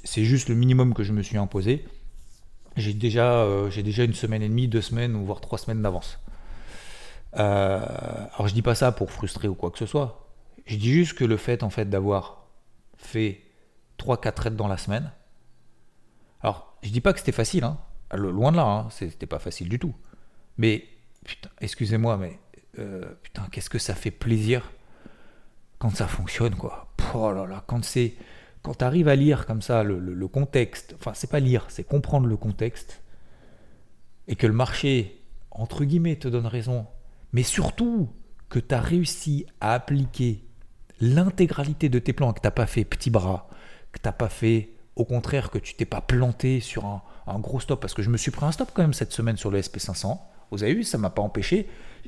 c'est 0.04 0.24
juste 0.24 0.50
le 0.50 0.56
minimum 0.56 0.96
que 0.96 1.04
je 1.04 1.14
me 1.14 1.22
suis 1.22 1.38
imposé. 1.38 1.86
J'ai 2.78 2.96
déjà, 2.96 3.44
euh, 3.44 3.70
j'ai 3.70 3.84
déjà 3.84 4.06
une 4.06 4.16
semaine 4.16 4.42
et 4.42 4.50
demie, 4.50 4.68
deux 4.68 4.82
semaines, 4.82 5.24
voire 5.24 5.40
trois 5.40 5.60
semaines 5.60 5.84
d'avance. 5.84 6.18
Euh, 7.38 7.80
alors 8.34 8.48
je 8.48 8.54
dis 8.54 8.62
pas 8.62 8.76
ça 8.76 8.92
pour 8.92 9.12
frustrer 9.12 9.48
ou 9.48 9.56
quoi 9.56 9.72
que 9.72 9.78
ce 9.78 9.86
soit. 9.86 10.30
Je 10.66 10.78
dis 10.78 10.92
juste 10.92 11.14
que 11.14 11.26
le 11.26 11.38
fait 11.38 11.64
en 11.64 11.70
fait 11.70 11.90
d'avoir 11.90 12.48
fait 12.98 13.42
3-4 14.00 14.34
trades 14.34 14.56
dans 14.56 14.68
la 14.68 14.78
semaine. 14.78 15.12
Alors 16.42 16.78
je 16.82 16.90
dis 16.90 17.02
pas 17.02 17.14
que 17.14 17.20
c'était 17.20 17.32
facile, 17.32 17.64
hein. 17.64 17.78
loin 18.14 18.52
de 18.52 18.58
là, 18.58 18.66
hein. 18.66 18.88
c'était 18.90 19.26
pas 19.26 19.40
facile 19.40 19.70
du 19.70 19.80
tout. 19.80 19.96
Mais 20.58 20.86
putain, 21.26 21.50
excusez-moi, 21.60 22.18
mais 22.18 22.40
euh, 22.80 23.04
putain, 23.22 23.48
qu'est-ce 23.52 23.70
que 23.70 23.80
ça 23.80 23.96
fait 23.96 24.12
plaisir 24.12 24.72
quand 25.80 25.90
ça 25.96 26.08
fonctionne 26.08 26.56
quoi. 26.56 26.94
Oh 27.14 27.32
là 27.32 27.46
là, 27.46 27.64
quand 27.68 27.84
c'est 27.84 28.16
quand 28.62 28.76
tu 28.80 28.84
arrives 28.84 29.08
à 29.08 29.16
lire 29.16 29.46
comme 29.46 29.62
ça 29.62 29.84
le, 29.84 30.00
le 30.00 30.28
contexte, 30.28 30.96
enfin 30.98 31.14
c'est 31.14 31.30
pas 31.30 31.40
lire, 31.40 31.66
c'est 31.70 31.84
comprendre 31.84 32.28
le 32.28 32.38
contexte 32.38 33.02
et 34.28 34.36
que 34.36 34.48
le 34.48 34.54
marché 34.54 35.22
entre 35.52 35.84
guillemets 35.86 36.16
te 36.16 36.28
donne 36.28 36.48
raison 36.48 36.88
mais 37.36 37.44
surtout 37.44 38.08
que 38.48 38.60
tu 38.60 38.74
as 38.74 38.80
réussi 38.80 39.46
à 39.60 39.74
appliquer 39.74 40.46
l'intégralité 41.02 41.90
de 41.90 42.00
tes 42.00 42.14
plans, 42.14 42.32
que 42.32 42.40
tu 42.40 42.48
n'as 42.48 42.52
pas 42.52 42.66
fait 42.66 42.86
petit 42.86 43.10
bras, 43.10 43.50
que 43.92 44.00
tu 44.00 44.08
n'as 44.08 44.14
pas 44.14 44.30
fait, 44.30 44.70
au 44.96 45.04
contraire, 45.04 45.52
que 45.52 45.58
tu 45.58 45.76
t'es 45.76 45.84
pas 45.84 46.00
planté 46.00 46.62
sur 46.62 46.86
un, 46.86 47.40
gros 47.40 47.60
stop, 47.60 47.82
parce 47.82 47.94
que 47.94 48.02
je 48.02 48.10
me 48.10 48.16
suis 48.16 48.32
pris 48.32 48.46
un 48.46 48.54
stop 48.54 48.72
quand 48.74 48.84
même 48.84 48.94
cette 48.94 49.12
semaine 49.12 49.36
sur 49.36 49.52
le 49.52 49.60
SP500. 49.60 50.18
Vous 50.52 50.64
avez 50.64 50.76
vu, 50.76 50.86
ça 50.86 50.98
m'a 50.98 51.10
pas 51.10 51.22
empêché. 51.22 51.68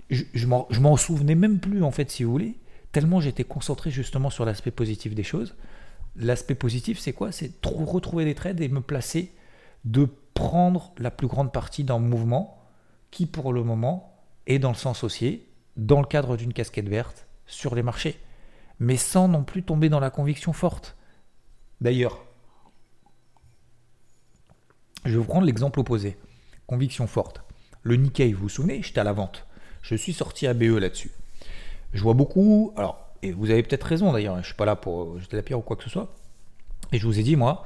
Je, 0.09 0.23
je 0.33 0.47
m'en 0.79 0.95
souvenais 0.95 1.35
même 1.35 1.59
plus, 1.59 1.83
en 1.83 1.91
fait, 1.91 2.09
si 2.09 2.23
vous 2.23 2.31
voulez, 2.31 2.55
tellement 2.93 3.19
j'étais 3.19 3.43
concentré 3.43 3.91
justement 3.91 4.29
sur 4.29 4.45
l'aspect 4.45 4.71
positif 4.71 5.13
des 5.13 5.23
choses. 5.23 5.57
L'aspect 6.15 6.55
positif, 6.55 6.99
c'est 6.99 7.11
quoi? 7.11 7.33
C'est 7.33 7.51
retrouver 7.65 8.23
des 8.23 8.33
trades 8.33 8.61
et 8.61 8.69
me 8.69 8.79
placer, 8.79 9.33
de 9.83 10.07
prendre 10.33 10.93
la 10.97 11.11
plus 11.11 11.27
grande 11.27 11.51
partie 11.51 11.83
d'un 11.83 11.99
mouvement 11.99 12.63
qui, 13.11 13.25
pour 13.25 13.51
le 13.51 13.65
moment, 13.65 14.16
et 14.47 14.59
dans 14.59 14.69
le 14.69 14.75
sens 14.75 15.03
haussier, 15.03 15.47
dans 15.75 16.01
le 16.01 16.07
cadre 16.07 16.37
d'une 16.37 16.53
casquette 16.53 16.89
verte, 16.89 17.27
sur 17.45 17.75
les 17.75 17.83
marchés. 17.83 18.19
Mais 18.79 18.97
sans 18.97 19.27
non 19.27 19.43
plus 19.43 19.63
tomber 19.63 19.89
dans 19.89 19.99
la 19.99 20.09
conviction 20.09 20.53
forte. 20.53 20.95
D'ailleurs, 21.81 22.23
je 25.05 25.11
vais 25.11 25.17
vous 25.17 25.25
prendre 25.25 25.45
l'exemple 25.45 25.79
opposé. 25.79 26.17
Conviction 26.65 27.07
forte. 27.07 27.41
Le 27.83 27.95
Nikkei, 27.95 28.33
vous 28.33 28.43
vous 28.43 28.49
souvenez, 28.49 28.81
j'étais 28.81 28.99
à 28.99 29.03
la 29.03 29.13
vente. 29.13 29.45
Je 29.81 29.95
suis 29.95 30.13
sorti 30.13 30.47
à 30.47 30.53
BE 30.53 30.77
là-dessus. 30.77 31.11
Je 31.93 32.01
vois 32.01 32.13
beaucoup, 32.13 32.73
alors, 32.75 33.07
et 33.21 33.31
vous 33.31 33.49
avez 33.49 33.63
peut-être 33.63 33.83
raison 33.83 34.11
d'ailleurs, 34.11 34.33
hein, 34.33 34.39
je 34.39 34.41
ne 34.41 34.47
suis 34.47 34.55
pas 34.55 34.65
là 34.65 34.75
pour 34.75 35.19
jeter 35.19 35.37
la 35.37 35.43
pierre 35.43 35.59
ou 35.59 35.61
quoi 35.61 35.75
que 35.75 35.83
ce 35.83 35.89
soit. 35.89 36.13
Et 36.91 36.99
je 36.99 37.05
vous 37.05 37.19
ai 37.19 37.23
dit, 37.23 37.35
moi, 37.35 37.65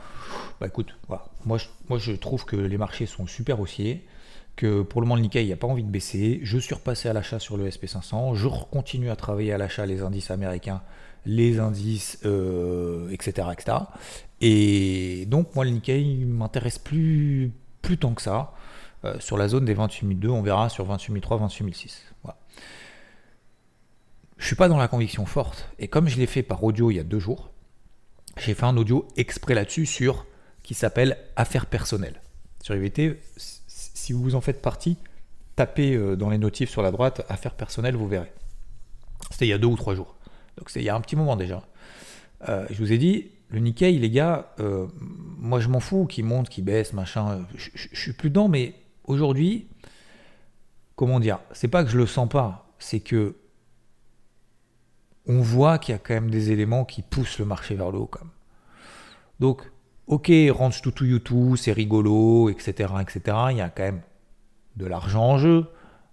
bah 0.60 0.68
écoute, 0.68 0.96
moi, 1.10 1.60
moi 1.90 1.98
je 1.98 2.12
trouve 2.14 2.46
que 2.46 2.56
les 2.56 2.78
marchés 2.78 3.06
sont 3.06 3.28
super 3.28 3.60
haussiers 3.60 4.06
pour 4.66 5.02
le 5.02 5.08
moment 5.08 5.16
le 5.16 5.22
Nikkei 5.22 5.48
n'a 5.50 5.56
pas 5.56 5.68
envie 5.68 5.84
de 5.84 5.90
baisser. 5.90 6.40
Je 6.44 6.58
suis 6.58 6.74
repassé 6.74 7.10
à 7.10 7.14
l'achat 7.14 7.40
sur 7.40 7.58
le 7.58 7.70
SP500. 7.70 8.36
Je 8.36 8.48
continue 8.48 9.10
à 9.10 9.16
travailler 9.16 9.54
à 9.54 9.58
l'achat 9.58 9.86
les 9.86 10.02
indices 10.02 10.32
américains, 10.32 10.82
les 11.26 11.60
indices, 11.60 12.20
euh, 12.26 13.10
etc., 13.12 13.48
etc. 13.54 13.78
Et 14.42 15.26
donc 15.28 15.56
moi 15.56 15.66
le 15.66 15.72
Nikkei 15.72 16.26
m'intéresse 16.26 16.80
plus, 16.80 17.52
plus 17.82 17.98
tant 17.98 18.14
que 18.14 18.22
ça. 18.22 18.54
Euh, 19.04 19.20
sur 19.20 19.38
la 19.38 19.48
zone 19.48 19.66
des 19.66 19.74
28 19.74 20.28
on 20.28 20.44
verra 20.44 20.70
sur 20.70 20.86
28 20.86 21.22
3, 21.22 21.38
28 21.38 21.74
6. 21.76 22.04
Voilà. 22.24 22.38
Je 24.38 24.46
suis 24.46 24.56
pas 24.56 24.68
dans 24.68 24.78
la 24.78 24.88
conviction 24.88 25.26
forte. 25.26 25.70
Et 25.80 25.88
comme 25.88 26.08
je 26.08 26.18
l'ai 26.18 26.28
fait 26.28 26.44
par 26.44 26.64
audio 26.64 26.92
il 26.92 26.96
y 26.96 27.00
a 27.00 27.04
deux 27.04 27.20
jours, 27.20 27.52
j'ai 28.38 28.54
fait 28.54 28.66
un 28.66 28.78
audio 28.78 29.08
exprès 29.18 29.54
là-dessus 29.54 29.86
sur 29.86 30.26
qui 30.64 30.74
s'appelle 30.74 31.18
Affaires 31.36 31.66
personnelles. 31.66 32.22
Sur 32.62 32.76
IVT, 32.76 33.20
si 33.94 34.14
vous 34.14 34.36
en 34.36 34.42
faites 34.42 34.62
partie, 34.62 34.98
tapez 35.56 35.96
euh, 35.96 36.16
dans 36.16 36.30
les 36.30 36.38
notifs 36.38 36.70
sur 36.70 36.82
la 36.82 36.92
droite 36.92 37.24
affaires 37.30 37.56
personnelles, 37.56 37.96
vous 37.96 38.08
verrez. 38.08 38.32
C'était 39.30 39.46
il 39.46 39.50
y 39.50 39.54
a 39.54 39.58
deux 39.58 39.68
ou 39.68 39.76
trois 39.76 39.96
jours. 39.96 40.16
Donc 40.58 40.70
c'est 40.70 40.80
il 40.80 40.86
y 40.86 40.90
a 40.90 40.96
un 40.96 41.02
petit 41.02 41.16
moment 41.16 41.36
déjà. 41.36 41.64
Euh, 42.50 42.66
je 42.70 42.78
vous 42.78 42.92
ai 42.92 42.98
dit, 42.98 43.30
le 43.50 43.60
Nikkei, 43.60 43.94
les 43.94 44.10
gars, 44.10 44.54
euh, 44.60 44.88
moi 45.00 45.60
je 45.60 45.68
m'en 45.68 45.80
fous 45.80 46.06
qu'il 46.06 46.26
monte, 46.26 46.50
qu'il 46.50 46.64
baisse, 46.64 46.94
machin. 46.94 47.46
Je, 47.56 47.70
je, 47.74 48.00
suis 48.00 48.14
plus 48.14 48.30
dedans, 48.30 48.48
mais 48.48 48.74
aujourd'hui, 49.04 49.68
comment 50.96 51.20
dire, 51.20 51.40
c'est 51.52 51.68
pas 51.68 51.84
que 51.84 51.90
je 51.90 51.98
le 51.98 52.08
sens 52.08 52.28
pas, 52.30 52.74
c'est 52.80 53.00
que 53.00 53.36
on 55.28 55.42
voit 55.42 55.78
qu'il 55.78 55.94
y 55.94 55.96
a 55.96 56.00
quand 56.00 56.14
même 56.14 56.32
des 56.32 56.52
éléments 56.52 56.84
qui 56.86 57.04
poussent 57.04 57.40
le 57.40 57.46
marché 57.46 57.76
vers 57.76 57.92
le 57.92 58.00
haut. 58.00 58.10
Donc, 59.40 59.71
ok, 60.12 60.30
range 60.52 60.82
to 60.82 60.92
to 60.92 61.06
YouTube, 61.06 61.56
c'est 61.56 61.72
rigolo, 61.72 62.50
etc., 62.50 62.94
etc. 63.02 63.38
Il 63.52 63.58
y 63.58 63.62
a 63.62 63.70
quand 63.70 63.84
même 63.84 64.02
de 64.76 64.86
l'argent 64.86 65.24
en 65.24 65.38
jeu. 65.38 65.68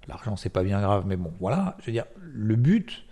L'argent, 0.07 0.37
c'est 0.37 0.49
pas 0.49 0.62
bien 0.62 0.81
grave, 0.81 1.05
mais 1.07 1.17
bon, 1.17 1.33
voilà. 1.40 1.76
Je 1.81 1.87
veux 1.87 1.93
dire, 1.93 2.07
le 2.17 2.55
but, 2.57 3.05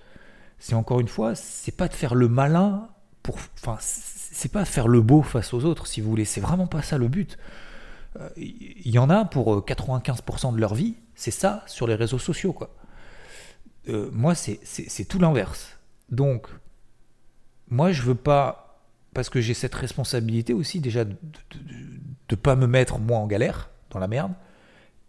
c'est 0.59 0.75
encore 0.75 1.01
une 1.01 1.09
fois, 1.09 1.35
c'est 1.35 1.77
pas 1.77 1.89
de 1.89 1.93
faire 1.93 2.15
le 2.15 2.29
malin 2.29 2.89
pour. 3.23 3.37
Enfin, 3.57 3.77
c'est 3.81 4.51
pas 4.51 4.65
faire 4.65 4.87
le 4.87 5.03
beau 5.03 5.23
face 5.23 5.53
aux 5.53 5.65
autres, 5.65 5.89
si 5.89 6.01
vous 6.01 6.09
voulez. 6.09 6.25
C'est 6.25 6.41
vraiment 6.41 6.69
pas 6.69 6.83
ça 6.83 6.99
le 6.99 7.09
but. 7.09 7.37
Il 8.37 8.45
euh, 8.45 8.91
y 8.91 8.99
en 8.99 9.11
a 9.11 9.25
pour 9.25 9.59
95% 9.67 10.49
euh, 10.49 10.53
de 10.53 10.61
leur 10.61 10.75
vie, 10.75 10.95
c'est 11.17 11.33
ça 11.33 11.65
sur 11.67 11.87
les 11.87 11.97
réseaux 11.97 12.19
sociaux, 12.19 12.53
quoi. 12.53 12.71
Euh, 13.89 14.09
moi, 14.13 14.35
c'est 14.35 15.05
tout 15.09 15.19
l'inverse. 15.19 15.79
Donc, 16.11 16.47
moi, 17.69 17.93
je 17.93 18.03
veux 18.03 18.15
pas 18.15 18.66
parce 19.17 19.31
que 19.31 19.41
j'ai 19.41 19.55
cette 19.55 19.75
responsabilité 19.75 20.53
aussi 20.53 20.79
déjà 20.79 21.07
de 21.07 21.17
ne 22.31 22.37
pas 22.37 22.55
me 22.55 22.67
mettre 22.67 22.99
moi 22.99 23.17
en 23.17 23.27
galère, 23.27 23.71
dans 23.89 23.99
la 23.99 24.09
merde, 24.09 24.33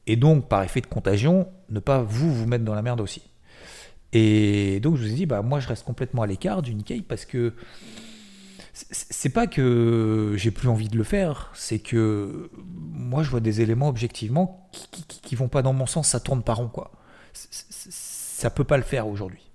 et 0.06 0.16
donc 0.16 0.48
par 0.48 0.64
effet 0.64 0.80
de 0.80 0.88
contagion, 0.88 1.50
ne 1.70 1.82
pas 1.82 2.02
vous 2.04 2.34
vous 2.34 2.48
mettre 2.48 2.64
dans 2.64 2.74
la 2.74 2.82
merde 2.82 3.02
aussi. 3.02 3.22
Et 4.14 4.80
donc 4.80 4.96
je 4.96 5.04
vous 5.04 5.12
ai 5.12 5.14
dit, 5.14 5.26
bah 5.26 5.42
moi 5.42 5.60
je 5.60 5.68
reste 5.68 5.84
complètement 5.84 6.22
à 6.22 6.26
l'écart 6.26 6.62
du 6.62 6.74
Nikkei 6.74 7.02
parce 7.02 7.26
que 7.26 7.54
c'est 8.72 9.30
pas 9.30 9.46
que 9.46 10.36
j'ai 10.38 10.52
plus 10.52 10.70
envie 10.70 10.88
de 10.88 10.96
le 10.96 11.04
faire, 11.04 11.52
c'est 11.54 11.80
que 11.80 12.50
moi 12.64 13.24
je 13.24 13.30
vois 13.30 13.42
des 13.42 13.60
éléments 13.60 13.90
objectivement 13.90 14.70
qui, 14.72 15.04
qui, 15.04 15.36
vont 15.36 15.50
pas 15.50 15.62
dans 15.62 15.74
mon 15.74 15.86
sens, 15.86 16.08
ça 16.08 16.22
tourne 16.22 16.44
pas 16.44 16.54
rond 16.54 16.70
quoi. 16.70 16.94
Ça 17.34 18.50
peut 18.52 18.64
pas 18.64 18.78
le 18.78 18.84
faire 18.84 19.06
aujourd'hui. 19.10 19.52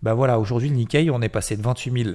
Bah 0.00 0.14
voilà, 0.14 0.38
aujourd'hui 0.38 0.68
le 0.68 0.76
Nikkei, 0.76 1.10
on 1.10 1.20
est 1.22 1.28
passé 1.28 1.56
de 1.56 1.62
28 1.62 2.04
000 2.04 2.14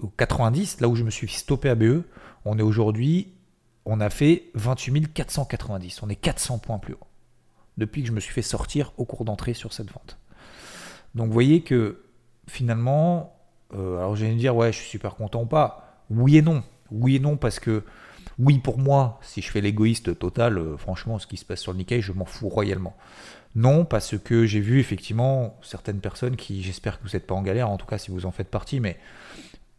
ou 0.00 0.08
90, 0.08 0.80
là 0.80 0.88
où 0.88 0.96
je 0.96 1.04
me 1.04 1.10
suis 1.10 1.28
stoppé 1.28 1.68
à 1.68 1.74
BE, 1.74 2.02
on 2.44 2.58
est 2.58 2.62
aujourd'hui, 2.62 3.32
on 3.84 4.00
a 4.00 4.10
fait 4.10 4.50
28 4.54 5.12
490. 5.12 6.02
On 6.02 6.08
est 6.08 6.16
400 6.16 6.58
points 6.58 6.78
plus 6.78 6.94
haut. 6.94 7.06
Depuis 7.78 8.02
que 8.02 8.08
je 8.08 8.12
me 8.12 8.20
suis 8.20 8.32
fait 8.32 8.42
sortir 8.42 8.92
au 8.96 9.04
cours 9.04 9.24
d'entrée 9.24 9.54
sur 9.54 9.72
cette 9.72 9.90
vente. 9.90 10.18
Donc 11.14 11.28
vous 11.28 11.32
voyez 11.32 11.62
que 11.62 12.02
finalement, 12.46 13.36
euh, 13.74 13.98
alors 13.98 14.16
j'ai 14.16 14.30
me 14.30 14.38
dire, 14.38 14.54
ouais, 14.56 14.72
je 14.72 14.78
suis 14.78 14.88
super 14.88 15.14
content 15.14 15.42
ou 15.42 15.46
pas. 15.46 16.02
Oui 16.10 16.36
et 16.36 16.42
non. 16.42 16.62
Oui 16.90 17.16
et 17.16 17.20
non, 17.20 17.36
parce 17.36 17.58
que 17.58 17.84
oui, 18.38 18.58
pour 18.58 18.78
moi, 18.78 19.18
si 19.22 19.40
je 19.40 19.50
fais 19.50 19.60
l'égoïste 19.60 20.18
total, 20.18 20.58
euh, 20.58 20.76
franchement, 20.76 21.18
ce 21.18 21.26
qui 21.26 21.36
se 21.36 21.44
passe 21.44 21.60
sur 21.60 21.72
le 21.72 21.78
Nikkei, 21.78 22.02
je 22.02 22.12
m'en 22.12 22.26
fous 22.26 22.48
royalement. 22.48 22.96
Non, 23.54 23.86
parce 23.86 24.18
que 24.18 24.44
j'ai 24.44 24.60
vu 24.60 24.78
effectivement 24.78 25.58
certaines 25.62 26.00
personnes 26.00 26.36
qui, 26.36 26.62
j'espère 26.62 26.98
que 26.98 27.04
vous 27.04 27.14
n'êtes 27.14 27.26
pas 27.26 27.34
en 27.34 27.42
galère, 27.42 27.70
en 27.70 27.78
tout 27.78 27.86
cas 27.86 27.96
si 27.96 28.10
vous 28.10 28.26
en 28.26 28.30
faites 28.30 28.50
partie, 28.50 28.80
mais 28.80 28.98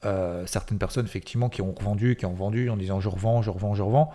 euh, 0.06 0.46
certaines 0.46 0.77
personnes 0.77 1.06
effectivement 1.06 1.50
qui 1.50 1.62
ont 1.62 1.74
revendu, 1.74 2.16
qui 2.16 2.25
ont 2.27 2.34
vendu 2.34 2.70
en 2.70 2.77
disant 2.77 3.00
je 3.00 3.10
revends, 3.10 3.42
je 3.42 3.50
revends, 3.50 3.74
je 3.74 3.82
revends, 3.82 4.12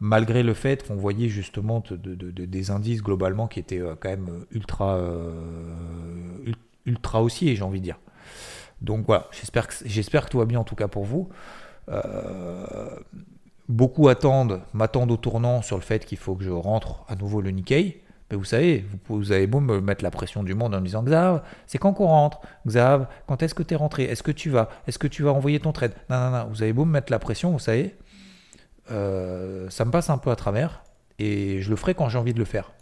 malgré 0.00 0.42
le 0.42 0.54
fait 0.54 0.86
qu'on 0.86 0.94
voyait 0.96 1.28
justement 1.28 1.82
des 1.90 2.70
indices 2.70 3.02
globalement 3.02 3.46
qui 3.46 3.60
étaient 3.60 3.80
euh, 3.80 3.94
quand 4.00 4.08
même 4.08 4.46
ultra, 4.50 4.96
euh, 4.96 6.52
ultra 6.86 7.22
haussiers, 7.22 7.54
j'ai 7.54 7.62
envie 7.62 7.80
de 7.80 7.84
dire. 7.84 7.98
Donc 8.80 9.04
voilà, 9.06 9.28
j'espère 9.32 9.68
que, 9.68 9.74
j'espère 9.84 10.24
que 10.24 10.30
tout 10.30 10.38
va 10.38 10.46
bien 10.46 10.60
en 10.60 10.64
tout 10.64 10.76
cas 10.76 10.88
pour 10.88 11.04
vous. 11.04 11.28
beaucoup 13.68 14.08
attendent, 14.08 14.62
m'attendent 14.72 15.10
au 15.10 15.18
tournant 15.18 15.60
sur 15.60 15.76
le 15.76 15.82
fait 15.82 16.06
qu'il 16.06 16.18
faut 16.18 16.34
que 16.34 16.44
je 16.44 16.50
rentre 16.50 17.04
à 17.08 17.14
nouveau 17.16 17.42
le 17.42 17.50
Nikkei. 17.50 18.02
Mais 18.30 18.36
vous 18.36 18.44
savez, 18.44 18.84
vous, 19.08 19.32
avez 19.32 19.46
beau 19.46 19.60
me 19.60 19.80
mettre 19.80 20.04
la 20.04 20.10
pression 20.10 20.44
du 20.44 20.54
monde 20.54 20.74
en 20.74 20.80
me 20.80 20.86
disant 20.86 21.02
Xav, 21.02 21.42
c'est 21.66 21.78
quand 21.78 21.92
qu'on 21.92 22.06
rentre? 22.06 22.40
Xav, 22.66 23.08
quand 23.26 23.42
est-ce 23.42 23.54
que 23.54 23.64
tu 23.64 23.74
es 23.74 23.76
rentré? 23.76 24.04
Est-ce 24.04 24.22
que 24.22 24.30
tu 24.30 24.50
vas? 24.50 24.68
Est-ce 24.86 24.98
que 24.98 25.08
tu 25.08 25.24
vas 25.24 25.32
envoyer 25.32 25.58
ton 25.58 25.72
trade? 25.72 25.94
Non, 26.08 26.18
non, 26.18 26.30
non. 26.30 26.46
Vous 26.48 26.62
avez 26.62 26.72
beau 26.72 26.84
me 26.84 26.92
mettre 26.92 27.10
la 27.10 27.18
pression, 27.18 27.50
vous 27.50 27.58
savez, 27.58 27.96
euh, 28.92 29.68
ça 29.68 29.84
me 29.84 29.90
passe 29.90 30.10
un 30.10 30.18
peu 30.18 30.30
à 30.30 30.36
travers 30.36 30.84
et 31.18 31.60
je 31.60 31.70
le 31.70 31.76
ferai 31.76 31.94
quand 31.94 32.08
j'ai 32.08 32.18
envie 32.18 32.32
de 32.34 32.38
le 32.38 32.44
faire. 32.44 32.72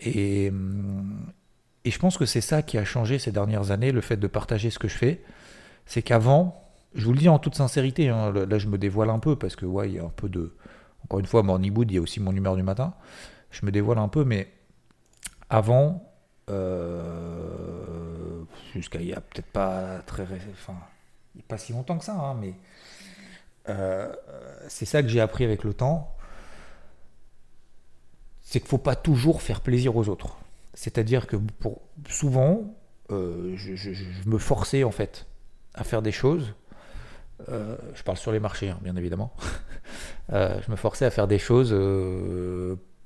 Et, 0.00 0.48
hum, 0.48 1.30
et 1.84 1.90
je 1.90 1.98
pense 1.98 2.16
que 2.16 2.24
c'est 2.24 2.40
ça 2.40 2.62
qui 2.62 2.78
a 2.78 2.84
changé 2.84 3.18
ces 3.18 3.32
dernières 3.32 3.70
années, 3.70 3.92
le 3.92 4.00
fait 4.00 4.16
de 4.16 4.26
partager 4.26 4.70
ce 4.70 4.78
que 4.78 4.88
je 4.88 4.96
fais. 4.96 5.22
C'est 5.84 6.02
qu'avant, 6.02 6.70
je 6.94 7.04
vous 7.04 7.12
le 7.12 7.18
dis 7.18 7.28
en 7.28 7.38
toute 7.38 7.54
sincérité, 7.54 8.08
hein, 8.08 8.32
là 8.32 8.58
je 8.58 8.66
me 8.66 8.78
dévoile 8.78 9.10
un 9.10 9.18
peu 9.18 9.36
parce 9.36 9.56
que, 9.56 9.66
ouais, 9.66 9.90
il 9.90 9.94
y 9.96 9.98
a 9.98 10.04
un 10.04 10.12
peu 10.14 10.28
de. 10.28 10.54
Encore 11.04 11.20
une 11.20 11.26
fois, 11.26 11.42
Morning 11.42 11.74
il 11.82 11.92
y 11.92 11.98
a 11.98 12.00
aussi 12.00 12.20
mon 12.20 12.32
numéro 12.32 12.56
du 12.56 12.62
matin 12.62 12.94
je 13.50 13.64
me 13.64 13.70
dévoile 13.70 13.98
un 13.98 14.08
peu, 14.08 14.24
mais 14.24 14.48
avant, 15.50 16.08
euh, 16.50 18.42
jusqu'à 18.74 19.00
il 19.00 19.08
y 19.08 19.14
a 19.14 19.20
peut-être 19.20 19.50
pas 19.50 20.00
très, 20.06 20.26
pas 21.46 21.58
si 21.58 21.72
longtemps 21.72 21.98
que 21.98 22.04
ça, 22.04 22.14
hein, 22.14 22.34
mais 22.34 22.54
euh, 23.68 24.12
c'est 24.68 24.86
ça 24.86 25.02
que 25.02 25.08
j'ai 25.08 25.20
appris 25.20 25.44
avec 25.44 25.64
le 25.64 25.74
temps, 25.74 26.14
c'est 28.42 28.60
qu'il 28.60 28.68
faut 28.68 28.78
pas 28.78 28.96
toujours 28.96 29.42
faire 29.42 29.60
plaisir 29.60 29.96
aux 29.96 30.08
autres. 30.08 30.38
C'est-à-dire 30.74 31.26
que 31.26 31.36
pour 31.36 31.82
souvent, 32.08 32.74
euh, 33.10 33.54
je, 33.56 34.28
me 34.28 34.38
forçais 34.38 34.84
en 34.84 34.90
fait 34.90 35.26
à 35.74 35.84
faire 35.84 36.02
des 36.02 36.12
choses. 36.12 36.54
Je 37.46 38.02
parle 38.02 38.18
sur 38.18 38.32
les 38.32 38.40
marchés, 38.40 38.70
hein, 38.70 38.78
bien 38.82 38.96
évidemment. 38.96 39.32
Je 40.30 40.70
me 40.70 40.76
forçais 40.76 41.06
à 41.06 41.10
faire 41.10 41.26
des 41.26 41.38
choses 41.38 41.72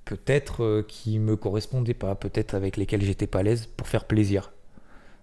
peut-être 0.05 0.85
qui 0.89 1.19
me 1.19 1.37
correspondaient 1.37 1.95
pas, 1.95 2.15
peut-être 2.15 2.55
avec 2.55 2.77
lesquelles 2.77 3.03
j'étais 3.03 3.27
pas 3.27 3.41
à 3.41 3.43
l'aise 3.43 3.67
pour 3.67 3.89
faire 3.89 4.05
plaisir. 4.05 4.53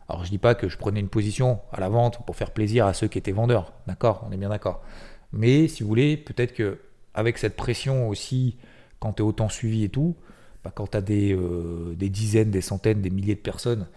Alors 0.07 0.25
je 0.25 0.29
dis 0.29 0.38
pas 0.38 0.55
que 0.55 0.67
je 0.67 0.77
prenais 0.77 1.00
une 1.00 1.09
position 1.09 1.59
à 1.71 1.79
la 1.79 1.89
vente 1.89 2.25
pour 2.25 2.36
faire 2.36 2.51
plaisir 2.51 2.86
à 2.86 2.93
ceux 2.93 3.07
qui 3.07 3.17
étaient 3.17 3.31
vendeurs, 3.31 3.74
d'accord, 3.88 4.25
on 4.27 4.31
est 4.31 4.38
bien 4.38 4.50
d'accord. 4.50 4.81
Mais 5.31 5.67
si 5.67 5.83
vous 5.83 5.89
voulez, 5.89 6.17
peut-être 6.17 6.53
que 6.53 6.79
avec 7.13 7.38
cette 7.38 7.55
pression 7.55 8.09
aussi, 8.09 8.57
quand 9.00 9.13
tu 9.13 9.21
es 9.21 9.25
autant 9.25 9.50
suivi 9.50 9.83
et 9.83 9.89
tout, 9.89 10.15
bah, 10.63 10.71
quand 10.74 10.88
tu 10.88 10.98
as 10.98 11.01
des, 11.01 11.38
des 11.95 12.09
dizaines, 12.09 12.51
des 12.51 12.62
centaines, 12.62 13.01
des 13.01 13.09
milliers 13.09 13.36
de 13.36 13.39
personnes 13.39 13.88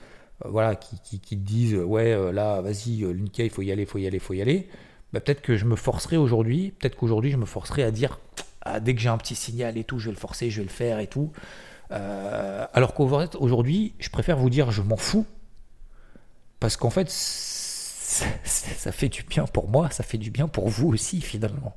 euh, 0.45 0.49
voilà, 0.49 0.75
qui, 0.77 1.19
te 1.21 1.35
disent 1.35 1.77
ouais 1.77 2.12
euh, 2.12 2.33
là 2.33 2.61
vas-y 2.61 3.05
euh, 3.05 3.12
Linka 3.12 3.45
il 3.45 3.51
faut 3.51 3.62
y 3.62 3.73
aller, 3.73 3.87
faut 3.87 3.99
y 3.99 4.07
aller, 4.07 4.19
faut 4.19 4.35
y 4.35 4.43
aller, 4.43 4.69
bah, 5.12 5.21
peut-être 5.21 5.43
que 5.43 5.57
je 5.57 5.65
me 5.65 5.77
forcerai 5.77 6.17
aujourd'hui, 6.17 6.73
peut-être 6.79 6.97
qu'aujourd'hui 6.97 7.31
je 7.31 7.37
me 7.37 7.47
forcerai 7.47 7.83
à 7.83 7.91
dire 7.91 8.19
ah, 8.64 8.81
dès 8.81 8.95
que 8.95 9.00
j'ai 9.00 9.09
un 9.09 9.19
petit 9.19 9.35
signal 9.35 9.76
et 9.76 9.85
tout, 9.85 9.99
je 9.99 10.07
vais 10.07 10.12
le 10.12 10.19
forcer, 10.19 10.50
je 10.50 10.59
vais 10.59 10.64
le 10.64 10.71
faire 10.71 10.99
et 10.99 11.07
tout. 11.07 11.33
alors 11.90 12.95
qu'aujourd'hui, 12.95 13.95
je 13.99 14.09
préfère 14.09 14.37
vous 14.37 14.50
dire 14.50 14.71
je 14.71 14.83
m'en 14.83 14.97
fous 14.97 15.26
parce 16.61 16.76
qu'en 16.76 16.90
fait 16.90 17.11
ça 17.11 18.92
fait 18.92 19.09
du 19.09 19.23
bien 19.23 19.45
pour 19.47 19.69
moi, 19.69 19.90
ça 19.90 20.02
fait 20.02 20.19
du 20.19 20.31
bien 20.31 20.49
pour 20.49 20.69
vous 20.69 20.88
aussi 20.88 21.21
finalement. 21.21 21.75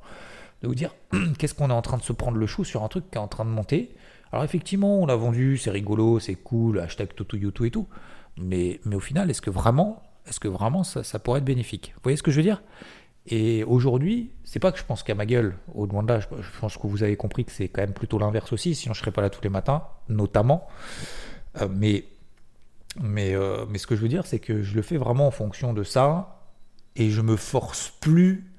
De 0.62 0.68
vous 0.68 0.74
dire 0.74 0.94
qu'est-ce 1.38 1.54
qu'on 1.54 1.70
est 1.70 1.74
en 1.74 1.82
train 1.82 1.96
de 1.96 2.02
se 2.02 2.12
prendre 2.12 2.36
le 2.36 2.46
chou 2.46 2.64
sur 2.64 2.82
un 2.82 2.88
truc 2.88 3.10
qui 3.10 3.16
est 3.16 3.20
en 3.20 3.28
train 3.28 3.44
de 3.44 3.50
monter? 3.50 3.94
Alors 4.32 4.44
effectivement, 4.44 5.00
on 5.00 5.06
l'a 5.06 5.16
vendu, 5.16 5.56
c'est 5.56 5.70
rigolo, 5.70 6.18
c'est 6.18 6.34
cool, 6.34 6.80
hashtag 6.80 7.14
Toto 7.14 7.36
et 7.36 7.70
tout. 7.70 7.86
Mais, 8.38 8.80
mais 8.84 8.96
au 8.96 9.00
final, 9.00 9.30
est-ce 9.30 9.40
que 9.40 9.50
vraiment, 9.50 10.02
est-ce 10.26 10.40
que 10.40 10.48
vraiment 10.48 10.84
ça, 10.84 11.18
pourrait 11.18 11.38
être 11.38 11.44
bénéfique? 11.44 11.92
Vous 11.96 12.00
voyez 12.02 12.16
ce 12.16 12.22
que 12.22 12.30
je 12.30 12.36
veux 12.36 12.42
dire? 12.42 12.62
Et 13.28 13.64
aujourd'hui, 13.64 14.30
c'est 14.44 14.60
pas 14.60 14.70
que 14.70 14.78
je 14.78 14.84
pense 14.84 15.02
qu'à 15.02 15.14
ma 15.14 15.26
gueule, 15.26 15.56
au 15.74 15.86
de 15.86 16.08
là, 16.08 16.20
je, 16.20 16.26
pense 16.60 16.76
que 16.76 16.86
vous 16.86 17.02
avez 17.02 17.16
compris 17.16 17.44
que 17.44 17.50
c'est 17.50 17.68
quand 17.68 17.82
même 17.82 17.92
plutôt 17.92 18.18
l'inverse 18.18 18.52
aussi, 18.52 18.74
sinon 18.74 18.94
je 18.94 19.00
serais 19.00 19.10
pas 19.10 19.22
là 19.22 19.30
tous 19.30 19.42
les 19.42 19.48
matins, 19.48 19.82
notamment. 20.08 20.68
Euh, 21.60 21.68
mais, 21.68 22.04
mais, 23.00 23.34
euh, 23.34 23.64
mais 23.68 23.78
ce 23.78 23.86
que 23.88 23.96
je 23.96 24.02
veux 24.02 24.08
dire, 24.08 24.26
c'est 24.26 24.38
que 24.38 24.62
je 24.62 24.76
le 24.76 24.82
fais 24.82 24.96
vraiment 24.96 25.26
en 25.26 25.32
fonction 25.32 25.72
de 25.72 25.82
ça, 25.82 26.40
et 26.94 27.10
je 27.10 27.20
me 27.20 27.36
force 27.36 27.92
plus 28.00 28.52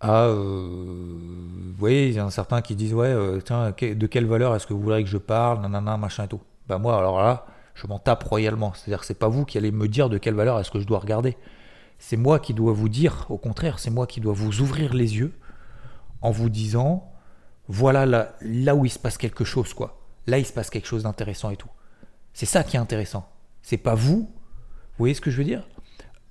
à. 0.00 0.24
Euh, 0.24 0.34
vous 0.36 1.78
voyez, 1.78 2.08
il 2.08 2.14
y 2.14 2.20
en 2.20 2.26
a 2.26 2.30
certains 2.30 2.60
qui 2.60 2.76
disent 2.76 2.94
Ouais, 2.94 3.14
tiens, 3.44 3.70
de 3.70 4.06
quelle 4.06 4.26
valeur 4.26 4.54
est-ce 4.54 4.66
que 4.66 4.74
vous 4.74 4.82
voudriez 4.82 5.04
que 5.04 5.10
je 5.10 5.18
parle 5.18 5.62
Nanana, 5.62 5.96
machin 5.96 6.24
et 6.24 6.28
tout. 6.28 6.40
Ben 6.68 6.78
moi, 6.78 6.98
alors 6.98 7.18
là, 7.18 7.46
je 7.74 7.86
m'en 7.86 7.98
tape 7.98 8.22
royalement. 8.24 8.72
C'est-à-dire 8.74 9.00
que 9.00 9.06
c'est 9.06 9.18
pas 9.18 9.28
vous 9.28 9.44
qui 9.44 9.58
allez 9.58 9.72
me 9.72 9.88
dire 9.88 10.08
de 10.08 10.18
quelle 10.18 10.34
valeur 10.34 10.60
est-ce 10.60 10.70
que 10.70 10.80
je 10.80 10.86
dois 10.86 10.98
regarder. 10.98 11.36
C'est 11.98 12.16
moi 12.16 12.38
qui 12.38 12.54
dois 12.54 12.72
vous 12.72 12.88
dire, 12.88 13.26
au 13.30 13.38
contraire, 13.38 13.78
c'est 13.78 13.90
moi 13.90 14.06
qui 14.06 14.20
dois 14.20 14.34
vous 14.34 14.60
ouvrir 14.60 14.94
les 14.94 15.16
yeux 15.16 15.32
en 16.20 16.30
vous 16.30 16.50
disant, 16.50 17.12
voilà 17.68 18.06
là, 18.06 18.36
là 18.42 18.74
où 18.74 18.84
il 18.84 18.90
se 18.90 18.98
passe 18.98 19.18
quelque 19.18 19.44
chose, 19.44 19.72
quoi. 19.74 20.00
Là, 20.26 20.38
il 20.38 20.46
se 20.46 20.52
passe 20.52 20.70
quelque 20.70 20.86
chose 20.86 21.02
d'intéressant 21.02 21.50
et 21.50 21.56
tout. 21.56 21.68
C'est 22.32 22.46
ça 22.46 22.64
qui 22.64 22.76
est 22.76 22.80
intéressant. 22.80 23.28
C'est 23.62 23.78
pas 23.78 23.94
vous. 23.94 24.28
Vous 24.28 24.98
voyez 24.98 25.14
ce 25.14 25.20
que 25.20 25.30
je 25.30 25.38
veux 25.38 25.44
dire? 25.44 25.66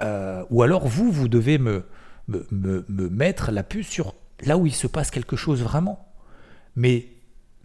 Euh, 0.01 0.43
Ou 0.49 0.63
alors 0.63 0.87
vous, 0.87 1.11
vous 1.11 1.27
devez 1.27 1.57
me, 1.57 1.85
me, 2.27 2.47
me, 2.51 2.85
me 2.87 3.09
mettre 3.09 3.51
la 3.51 3.63
puce 3.63 3.87
sur 3.87 4.15
là 4.41 4.57
où 4.57 4.65
il 4.65 4.73
se 4.73 4.87
passe 4.87 5.11
quelque 5.11 5.35
chose 5.35 5.61
vraiment. 5.61 6.07
Mais 6.75 7.07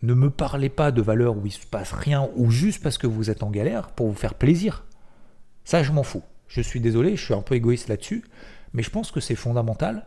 ne 0.02 0.14
me 0.14 0.30
parlez 0.30 0.68
pas 0.68 0.92
de 0.92 1.02
valeurs 1.02 1.36
où 1.36 1.46
il 1.46 1.52
se 1.52 1.66
passe 1.66 1.92
rien 1.92 2.28
ou 2.36 2.50
juste 2.50 2.82
parce 2.82 2.98
que 2.98 3.06
vous 3.06 3.30
êtes 3.30 3.42
en 3.42 3.50
galère 3.50 3.88
pour 3.88 4.08
vous 4.08 4.14
faire 4.14 4.34
plaisir. 4.34 4.84
Ça, 5.64 5.82
je 5.82 5.92
m'en 5.92 6.02
fous. 6.02 6.22
Je 6.48 6.60
suis 6.60 6.80
désolé, 6.80 7.16
je 7.16 7.24
suis 7.24 7.34
un 7.34 7.42
peu 7.42 7.54
égoïste 7.54 7.88
là-dessus, 7.88 8.24
mais 8.72 8.82
je 8.82 8.90
pense 8.90 9.10
que 9.10 9.20
c'est 9.20 9.34
fondamental 9.34 10.06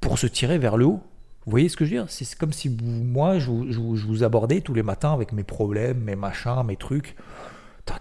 pour 0.00 0.18
se 0.18 0.26
tirer 0.26 0.58
vers 0.58 0.76
le 0.76 0.86
haut. 0.86 1.02
Vous 1.44 1.50
voyez 1.50 1.68
ce 1.68 1.76
que 1.76 1.84
je 1.84 1.90
veux 1.90 2.02
dire? 2.02 2.10
C'est 2.10 2.36
comme 2.36 2.52
si 2.52 2.68
moi, 2.68 3.38
je, 3.38 3.48
vous 3.48 4.22
abordais 4.22 4.60
tous 4.60 4.74
les 4.74 4.82
matins 4.82 5.12
avec 5.12 5.32
mes 5.32 5.44
problèmes, 5.44 5.98
mes 5.98 6.16
machins, 6.16 6.62
mes 6.66 6.76
trucs. 6.76 7.16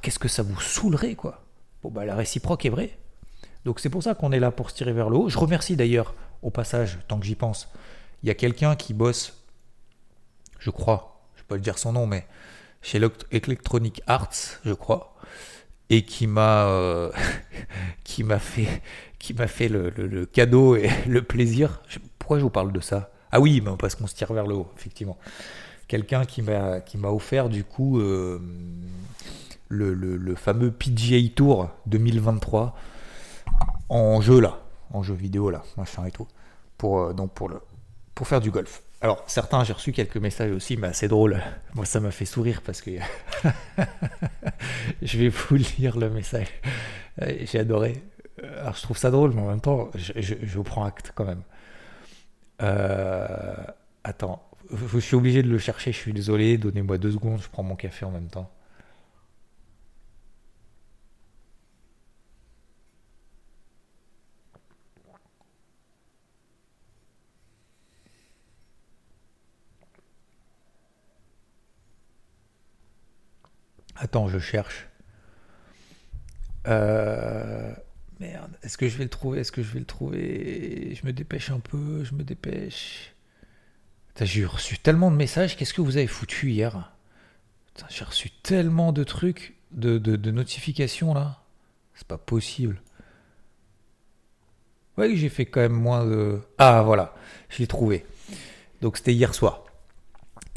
Qu'est-ce 0.02 0.20
que 0.20 0.28
ça 0.28 0.44
vous 0.44 0.60
saoulerait, 0.60 1.16
quoi? 1.16 1.46
Bon, 1.82 1.90
bah, 1.90 2.04
la 2.04 2.16
réciproque 2.16 2.66
est 2.66 2.70
vraie. 2.70 2.98
Donc, 3.64 3.80
c'est 3.80 3.90
pour 3.90 4.04
ça 4.04 4.16
qu'on 4.16 4.34
est 4.34 4.40
là 4.40 4.52
pour 4.52 4.70
se 4.70 4.76
tirer 4.76 4.92
vers 4.92 5.10
le 5.10 5.16
haut. 5.16 5.30
Je 5.30 5.38
remercie 5.38 5.78
d'ailleurs, 5.78 6.14
au 6.42 6.50
passage, 6.50 7.00
tant 7.08 7.20
que 7.20 7.26
j'y 7.26 7.36
pense, 7.36 7.70
il 8.22 8.28
y 8.28 8.30
a 8.30 8.36
quelqu'un 8.36 8.76
qui 8.76 8.94
bosse 8.94 9.38
je 10.60 10.70
crois, 10.70 11.22
je 11.36 11.42
peux 11.42 11.48
pas 11.48 11.56
le 11.56 11.62
dire 11.62 11.78
son 11.78 11.94
nom, 11.94 12.08
mais 12.08 12.26
chez 12.82 13.00
Electronic 13.32 14.02
Arts, 14.08 14.60
je 14.66 14.74
crois, 14.74 15.16
et 15.90 16.04
qui 16.04 16.28
m'a 16.28 16.68
euh, 16.68 17.12
qui 18.04 18.24
m'a 18.24 18.40
fait 18.40 18.82
qui 19.20 19.34
m'a 19.34 19.48
fait 19.48 19.68
le, 19.68 20.26
cadeau 20.26 20.76
et 20.76 20.90
le 21.08 21.22
plaisir. 21.22 21.82
pourquoi 22.20 22.38
je 22.38 22.44
vous 22.44 22.50
parle 22.50 22.72
de 22.72 22.80
ça? 22.80 23.12
Ah 23.32 23.40
oui, 23.40 23.62
parce 23.78 23.96
qu'on 23.96 24.08
se 24.08 24.16
tire 24.16 24.32
vers 24.32 24.48
le 24.48 24.56
haut, 24.56 24.72
effectivement. 24.78 25.18
Quelqu'un 25.88 26.26
qui 26.26 26.42
m'a 26.42 26.80
qui 26.82 26.98
m'a 26.98 27.10
offert 27.10 27.50
du 27.50 27.64
coup 27.64 28.00
euh, 28.00 28.40
le, 29.70 29.94
le, 29.94 30.36
fameux 30.36 30.72
PGA 30.72 31.18
Tour 31.36 31.70
2023 31.88 32.76
en 33.90 34.22
jeu 34.22 34.40
là, 34.40 34.60
en 34.92 35.04
jeu 35.04 35.14
vidéo 35.14 35.50
là, 35.50 35.64
machin 35.78 36.06
et 36.06 36.12
tout, 36.12 36.28
pour 36.78 37.00
euh, 37.00 37.14
donc 37.14 37.32
pour 37.32 37.50
le 37.50 37.60
pour 38.18 38.28
faire 38.28 38.42
du 38.42 38.50
golf. 38.50 38.82
Alors, 39.00 39.24
certains, 39.28 39.64
j'ai 39.64 39.74
reçu 39.74 39.92
quelques 39.92 40.18
messages 40.18 40.52
aussi, 40.52 40.76
mais 40.76 40.88
assez 40.88 41.08
drôle. 41.08 41.40
Moi, 41.76 41.86
ça 41.86 42.00
m'a 42.00 42.10
fait 42.10 42.26
sourire 42.26 42.64
parce 42.66 42.82
que 42.82 42.90
je 45.04 45.18
vais 45.20 45.30
vous 45.30 45.56
lire 45.56 46.00
le 46.00 46.10
message. 46.10 46.48
J'ai 47.22 47.60
adoré. 47.60 48.02
Alors, 48.60 48.76
je 48.76 48.82
trouve 48.82 48.98
ça 48.98 49.12
drôle, 49.12 49.34
mais 49.34 49.42
en 49.42 49.50
même 49.50 49.62
temps, 49.62 49.92
je, 49.94 50.60
prends 50.62 50.84
acte 50.84 51.12
quand 51.14 51.26
même. 51.26 51.44
Euh, 52.64 53.56
attends, 54.04 54.42
je 54.72 54.98
suis 54.98 55.16
obligé 55.16 55.44
de 55.44 55.50
le 55.50 55.60
chercher, 55.60 55.92
je 55.92 55.98
suis 55.98 56.14
désolé. 56.14 56.58
Donnez-moi 56.58 56.98
deux 56.98 57.12
secondes, 57.12 57.40
je 57.40 57.50
prends 57.50 57.64
mon 57.64 57.76
café 57.76 58.04
en 58.04 58.12
même 58.12 58.30
temps. 58.30 58.50
Attends, 74.08 74.30
je 74.30 74.40
cherche. 74.40 74.88
Euh, 76.66 77.74
merde, 78.22 78.52
est-ce 78.64 78.78
que 78.78 78.88
je 78.88 78.98
vais 78.98 79.04
le 79.04 79.10
trouver? 79.10 79.42
Est-ce 79.42 79.52
que 79.52 79.62
je 79.62 79.74
vais 79.74 79.80
le 79.80 79.86
trouver? 79.86 80.96
Je 80.96 81.06
me 81.06 81.12
dépêche 81.12 81.50
un 81.50 81.60
peu, 81.60 82.06
je 82.06 82.14
me 82.14 82.24
dépêche. 82.24 83.14
J'ai 84.22 84.46
reçu 84.46 84.80
tellement 84.80 85.12
de 85.12 85.18
messages, 85.18 85.58
qu'est-ce 85.58 85.74
que 85.74 85.82
vous 85.82 85.98
avez 85.98 86.08
foutu 86.08 86.52
hier? 86.52 86.94
J'ai 87.90 88.06
reçu 88.06 88.30
tellement 88.30 88.94
de 88.94 89.04
trucs, 89.04 89.58
de, 89.72 89.98
de, 89.98 90.32
notifications 90.32 91.14
là. 91.14 91.44
C'est 91.94 92.08
pas 92.08 92.18
possible. 92.18 92.82
Ouais, 94.98 95.18
j'ai 95.18 95.28
fait 95.28 95.46
quand 95.46 95.60
même 95.60 95.74
moins 95.74 96.06
de. 96.06 96.40
Ah 96.58 96.82
voilà, 96.82 97.14
je 97.50 97.58
l'ai 97.58 97.68
trouvé. 97.68 98.06
Donc 98.80 98.96
c'était 98.96 99.14
hier 99.14 99.36
soir 99.36 99.66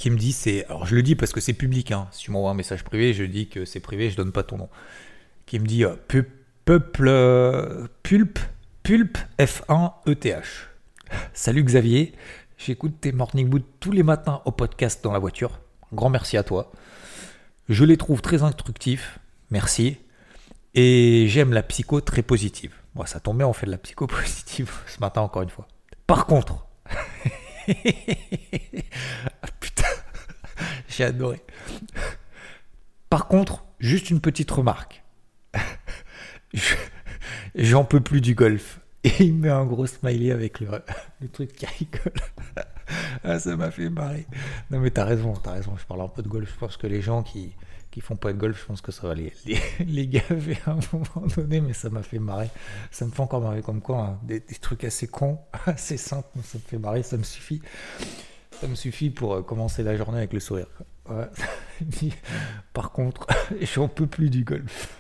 qui 0.01 0.09
me 0.09 0.17
dit 0.17 0.33
c'est 0.33 0.65
alors 0.65 0.87
je 0.87 0.95
le 0.95 1.03
dis 1.03 1.15
parce 1.15 1.31
que 1.31 1.43
c'est 1.43 1.53
public 1.53 1.93
hein. 1.93 2.09
si 2.11 2.23
tu 2.23 2.31
m'envoies 2.31 2.51
un 2.51 2.55
message 2.55 2.85
privé 2.85 3.13
je 3.13 3.23
dis 3.23 3.49
que 3.49 3.67
c'est 3.67 3.81
privé 3.81 4.09
je 4.09 4.17
donne 4.17 4.33
pas 4.33 4.43
ton 4.43 4.57
nom. 4.57 4.71
Qui 5.45 5.59
me 5.59 5.67
dit 5.67 5.85
euh, 5.85 5.95
peuple 6.65 7.07
euh, 7.07 7.87
pulp 8.03 8.39
pulp 8.83 9.19
F1 9.39 9.93
ETH 10.07 10.71
salut 11.35 11.63
Xavier 11.63 12.15
j'écoute 12.57 12.95
tes 12.99 13.13
morning 13.13 13.47
boots 13.47 13.67
tous 13.79 13.93
les 13.93 14.03
matins 14.03 14.41
au 14.47 14.53
podcast 14.53 15.05
dans 15.05 15.13
la 15.13 15.19
voiture. 15.19 15.61
Grand 15.93 16.09
merci 16.09 16.39
à 16.39 16.45
toi. 16.45 16.73
Je 17.69 17.85
les 17.85 17.99
trouve 17.99 18.23
très 18.23 18.43
instructifs 18.43 19.19
merci. 19.51 19.99
Et 20.73 21.27
j'aime 21.29 21.53
la 21.53 21.63
psycho 21.63 22.01
très 22.01 22.23
positive. 22.23 22.73
Bon, 22.95 23.05
ça 23.05 23.21
tombe 23.21 23.37
bien 23.37 23.47
on 23.47 23.53
fait 23.53 23.67
de 23.67 23.71
la 23.71 23.77
psycho 23.77 24.07
positive 24.07 24.73
ce 24.87 24.99
matin 25.01 25.21
encore 25.21 25.43
une 25.43 25.51
fois. 25.51 25.69
Par 26.07 26.25
contre 26.25 26.65
adoré. 31.03 31.43
Par 33.09 33.27
contre, 33.27 33.65
juste 33.81 34.11
une 34.11 34.21
petite 34.21 34.51
remarque. 34.51 35.03
J'en 37.55 37.85
peux 37.85 38.01
plus 38.01 38.21
du 38.21 38.35
golf. 38.35 38.81
Et 39.03 39.25
il 39.25 39.35
met 39.35 39.49
un 39.49 39.65
gros 39.65 39.87
smiley 39.87 40.31
avec 40.31 40.61
le, 40.61 40.69
truc 41.33 41.55
qui 41.55 41.65
rigole. 41.65 42.13
ah, 43.25 43.39
ça 43.41 43.57
m'a 43.57 43.71
fait 43.71 43.89
marrer. 43.89 44.27
Non, 44.71 44.79
mais 44.81 44.91
t'as 44.91 45.07
raison, 45.07 45.33
t'as 45.33 45.53
raison. 45.53 45.75
Je 45.77 45.87
parle 45.87 46.03
un 46.03 46.09
peu 46.09 46.23
de 46.23 46.29
golf. 46.29 46.53
Je 46.53 46.59
pense 46.59 46.77
que 46.77 46.87
les 46.87 47.01
gens 47.01 47.23
qui, 47.23 47.55
font 48.01 48.17
pas 48.17 48.33
de 48.33 48.39
golf, 48.39 48.61
je 48.61 48.67
pense 48.67 48.83
que 48.83 48.93
ça 48.93 49.07
va 49.07 49.15
les, 49.15 49.33
les, 49.87 50.07
gaver 50.07 50.59
à 50.67 50.73
un 50.73 50.79
moment 50.93 51.27
donné, 51.35 51.63
mais 51.63 51.73
ça 51.73 51.89
m'a 51.89 52.03
fait 52.03 52.19
marrer. 52.19 52.51
Ça 52.91 53.07
me 53.07 53.11
fait 53.11 53.21
encore 53.21 53.41
marrer 53.41 53.63
comme 53.63 53.81
quoi, 53.81 54.01
hein, 54.01 54.19
des, 54.23 54.43
trucs 54.61 54.85
assez 54.85 55.09
cons, 55.09 55.39
assez 55.67 55.97
simples, 55.97 56.29
ça 56.45 56.59
me 56.59 56.63
fait 56.63 56.79
marrer, 56.79 57.03
ça 57.03 57.17
me 57.17 57.23
suffit. 57.23 57.63
Ça 58.61 58.67
me 58.67 58.75
suffit 58.75 59.11
pour 59.11 59.35
euh, 59.35 59.43
commencer 59.43 59.83
la 59.83 59.97
journée 59.97 60.19
avec 60.19 60.33
le 60.33 60.41
sourire. 60.41 60.67
Par 62.73 62.93
contre, 62.93 63.27
j'en 63.61 63.89
peux 63.89 64.07
plus 64.07 64.31
du 64.31 64.45
golf. 64.45 64.97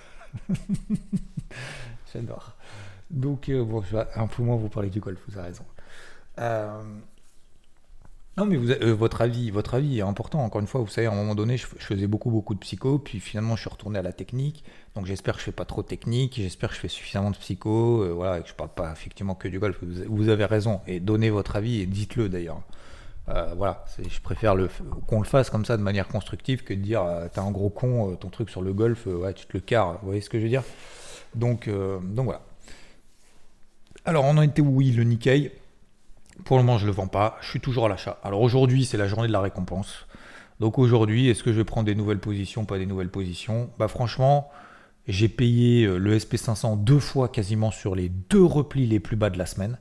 J'adore. 2.13 2.57
Donc, 3.11 3.49
euh, 3.49 3.65
bon, 3.65 3.83
je 3.83 3.97
vais 3.97 4.05
un 4.15 4.27
peu 4.27 4.43
moins 4.43 4.57
vous 4.57 4.69
parler 4.69 4.91
du 4.91 5.01
golf, 5.01 5.19
vous 5.29 5.39
avez 5.39 5.49
raison. 5.49 5.65
Euh, 6.39 6.83
non, 8.37 8.47
mais 8.47 8.57
vous, 8.57 8.71
euh, 8.71 8.95
votre 8.95 9.21
avis, 9.21 9.51
votre 9.51 9.75
avis 9.75 9.99
est 9.99 10.03
important. 10.03 10.45
Encore 10.45 10.61
une 10.61 10.69
fois, 10.69 10.81
vous 10.81 10.89
savez, 10.89 11.09
à 11.09 11.13
un 11.13 11.15
moment 11.15 11.35
donné, 11.35 11.57
je, 11.57 11.67
faisais 11.67 12.07
beaucoup, 12.07 12.31
beaucoup 12.31 12.55
de 12.55 12.61
psycho, 12.61 12.99
puis 12.99 13.19
finalement, 13.19 13.57
je 13.57 13.63
suis 13.63 13.71
retourné 13.71 13.99
à 13.99 14.03
la 14.03 14.13
technique. 14.13 14.65
Donc, 14.95 15.07
j'espère 15.07 15.35
que 15.35 15.41
je 15.41 15.47
fais 15.47 15.53
pas 15.53 15.65
trop 15.65 15.83
de 15.83 15.89
technique, 15.89 16.35
j'espère 16.37 16.71
que 16.71 16.77
je 16.77 16.81
fais 16.81 16.89
suffisamment 16.89 17.33
de 17.33 17.37
psycho, 17.37 18.15
voilà, 18.15 18.39
et 18.39 18.43
que 18.43 18.49
je 18.49 18.55
parle 18.55 18.71
pas 18.71 18.93
effectivement 18.93 19.35
que 19.35 19.49
du 19.49 19.59
golf. 19.59 19.79
Vous, 20.09 20.29
avez 20.29 20.45
raison, 20.45 20.81
et 20.87 21.01
donnez 21.01 21.31
votre 21.31 21.57
avis 21.57 21.81
et 21.81 21.87
dites-le 21.87 22.29
d'ailleurs. 22.29 22.63
Euh, 23.31 23.55
voilà, 23.57 23.85
je 23.99 24.21
préfère 24.21 24.57
qu'on 25.07 25.21
le 25.21 25.27
fasse 25.27 25.51
comme 25.51 25.65
ça 25.65 25.77
de 25.77 25.83
manière 25.83 26.09
constructive 26.09 26.65
que 26.65 26.75
de 26.75 26.81
dire 26.81 27.05
t'es 27.33 27.41
un 27.41 27.51
gros 27.51 27.71
con, 27.71 28.17
ton 28.17 28.29
truc 28.29 28.51
sur 28.51 28.63
le 28.63 28.73
golf, 28.73 29.07
ouais, 29.07 29.33
tu 29.35 29.47
te 29.47 29.53
le 29.55 29.61
carres. 29.61 29.99
Vous 30.01 30.07
voyez 30.07 30.21
ce 30.21 30.29
que 30.29 30.39
je 30.39 30.45
veux 30.45 30.49
dire? 30.49 30.65
Donc, 31.35 31.69
donc 31.69 32.25
voilà. 32.25 32.43
Alors, 34.05 34.25
on 34.25 34.37
en 34.37 34.43
était 34.43 34.63
où? 34.63 34.77
Oui, 34.77 34.91
le 34.91 35.05
Nikkei. 35.05 35.53
Pour 36.45 36.57
le 36.57 36.63
moment, 36.63 36.79
je 36.79 36.85
ne 36.85 36.91
le 36.91 36.97
vends 36.97 37.07
pas. 37.07 37.37
Je 37.43 37.51
suis 37.51 37.61
toujours 37.61 37.87
à 37.87 37.89
l'achat. 37.89 38.19
Alors 38.23 38.41
aujourd'hui, 38.41 38.85
c'est 38.85 38.97
la 38.97 39.07
journée 39.07 39.29
de 39.29 39.33
la 39.33 39.41
récompense. 39.41 40.07
Donc 40.59 40.79
aujourd'hui, 40.79 41.29
est-ce 41.29 41.43
que 41.43 41.53
je 41.53 41.57
vais 41.57 41.65
prendre 41.65 41.87
des 41.87 41.95
nouvelles 41.95 42.19
positions, 42.19 42.65
pas 42.65 42.79
des 42.79 42.87
nouvelles 42.87 43.11
positions 43.11 43.71
Bah 43.79 43.89
franchement, 43.89 44.51
j'ai 45.09 45.29
payé 45.29 45.85
euh, 45.85 45.97
le 45.97 46.17
SP500 46.19 46.85
deux 46.85 46.99
fois 46.99 47.29
quasiment 47.29 47.71
sur 47.71 47.95
les 47.95 48.09
deux 48.09 48.45
replis 48.45 48.87
les 48.87 49.01
plus 49.01 49.17
bas 49.17 49.31
de 49.31 49.39
la 49.39 49.47
semaine. 49.47 49.79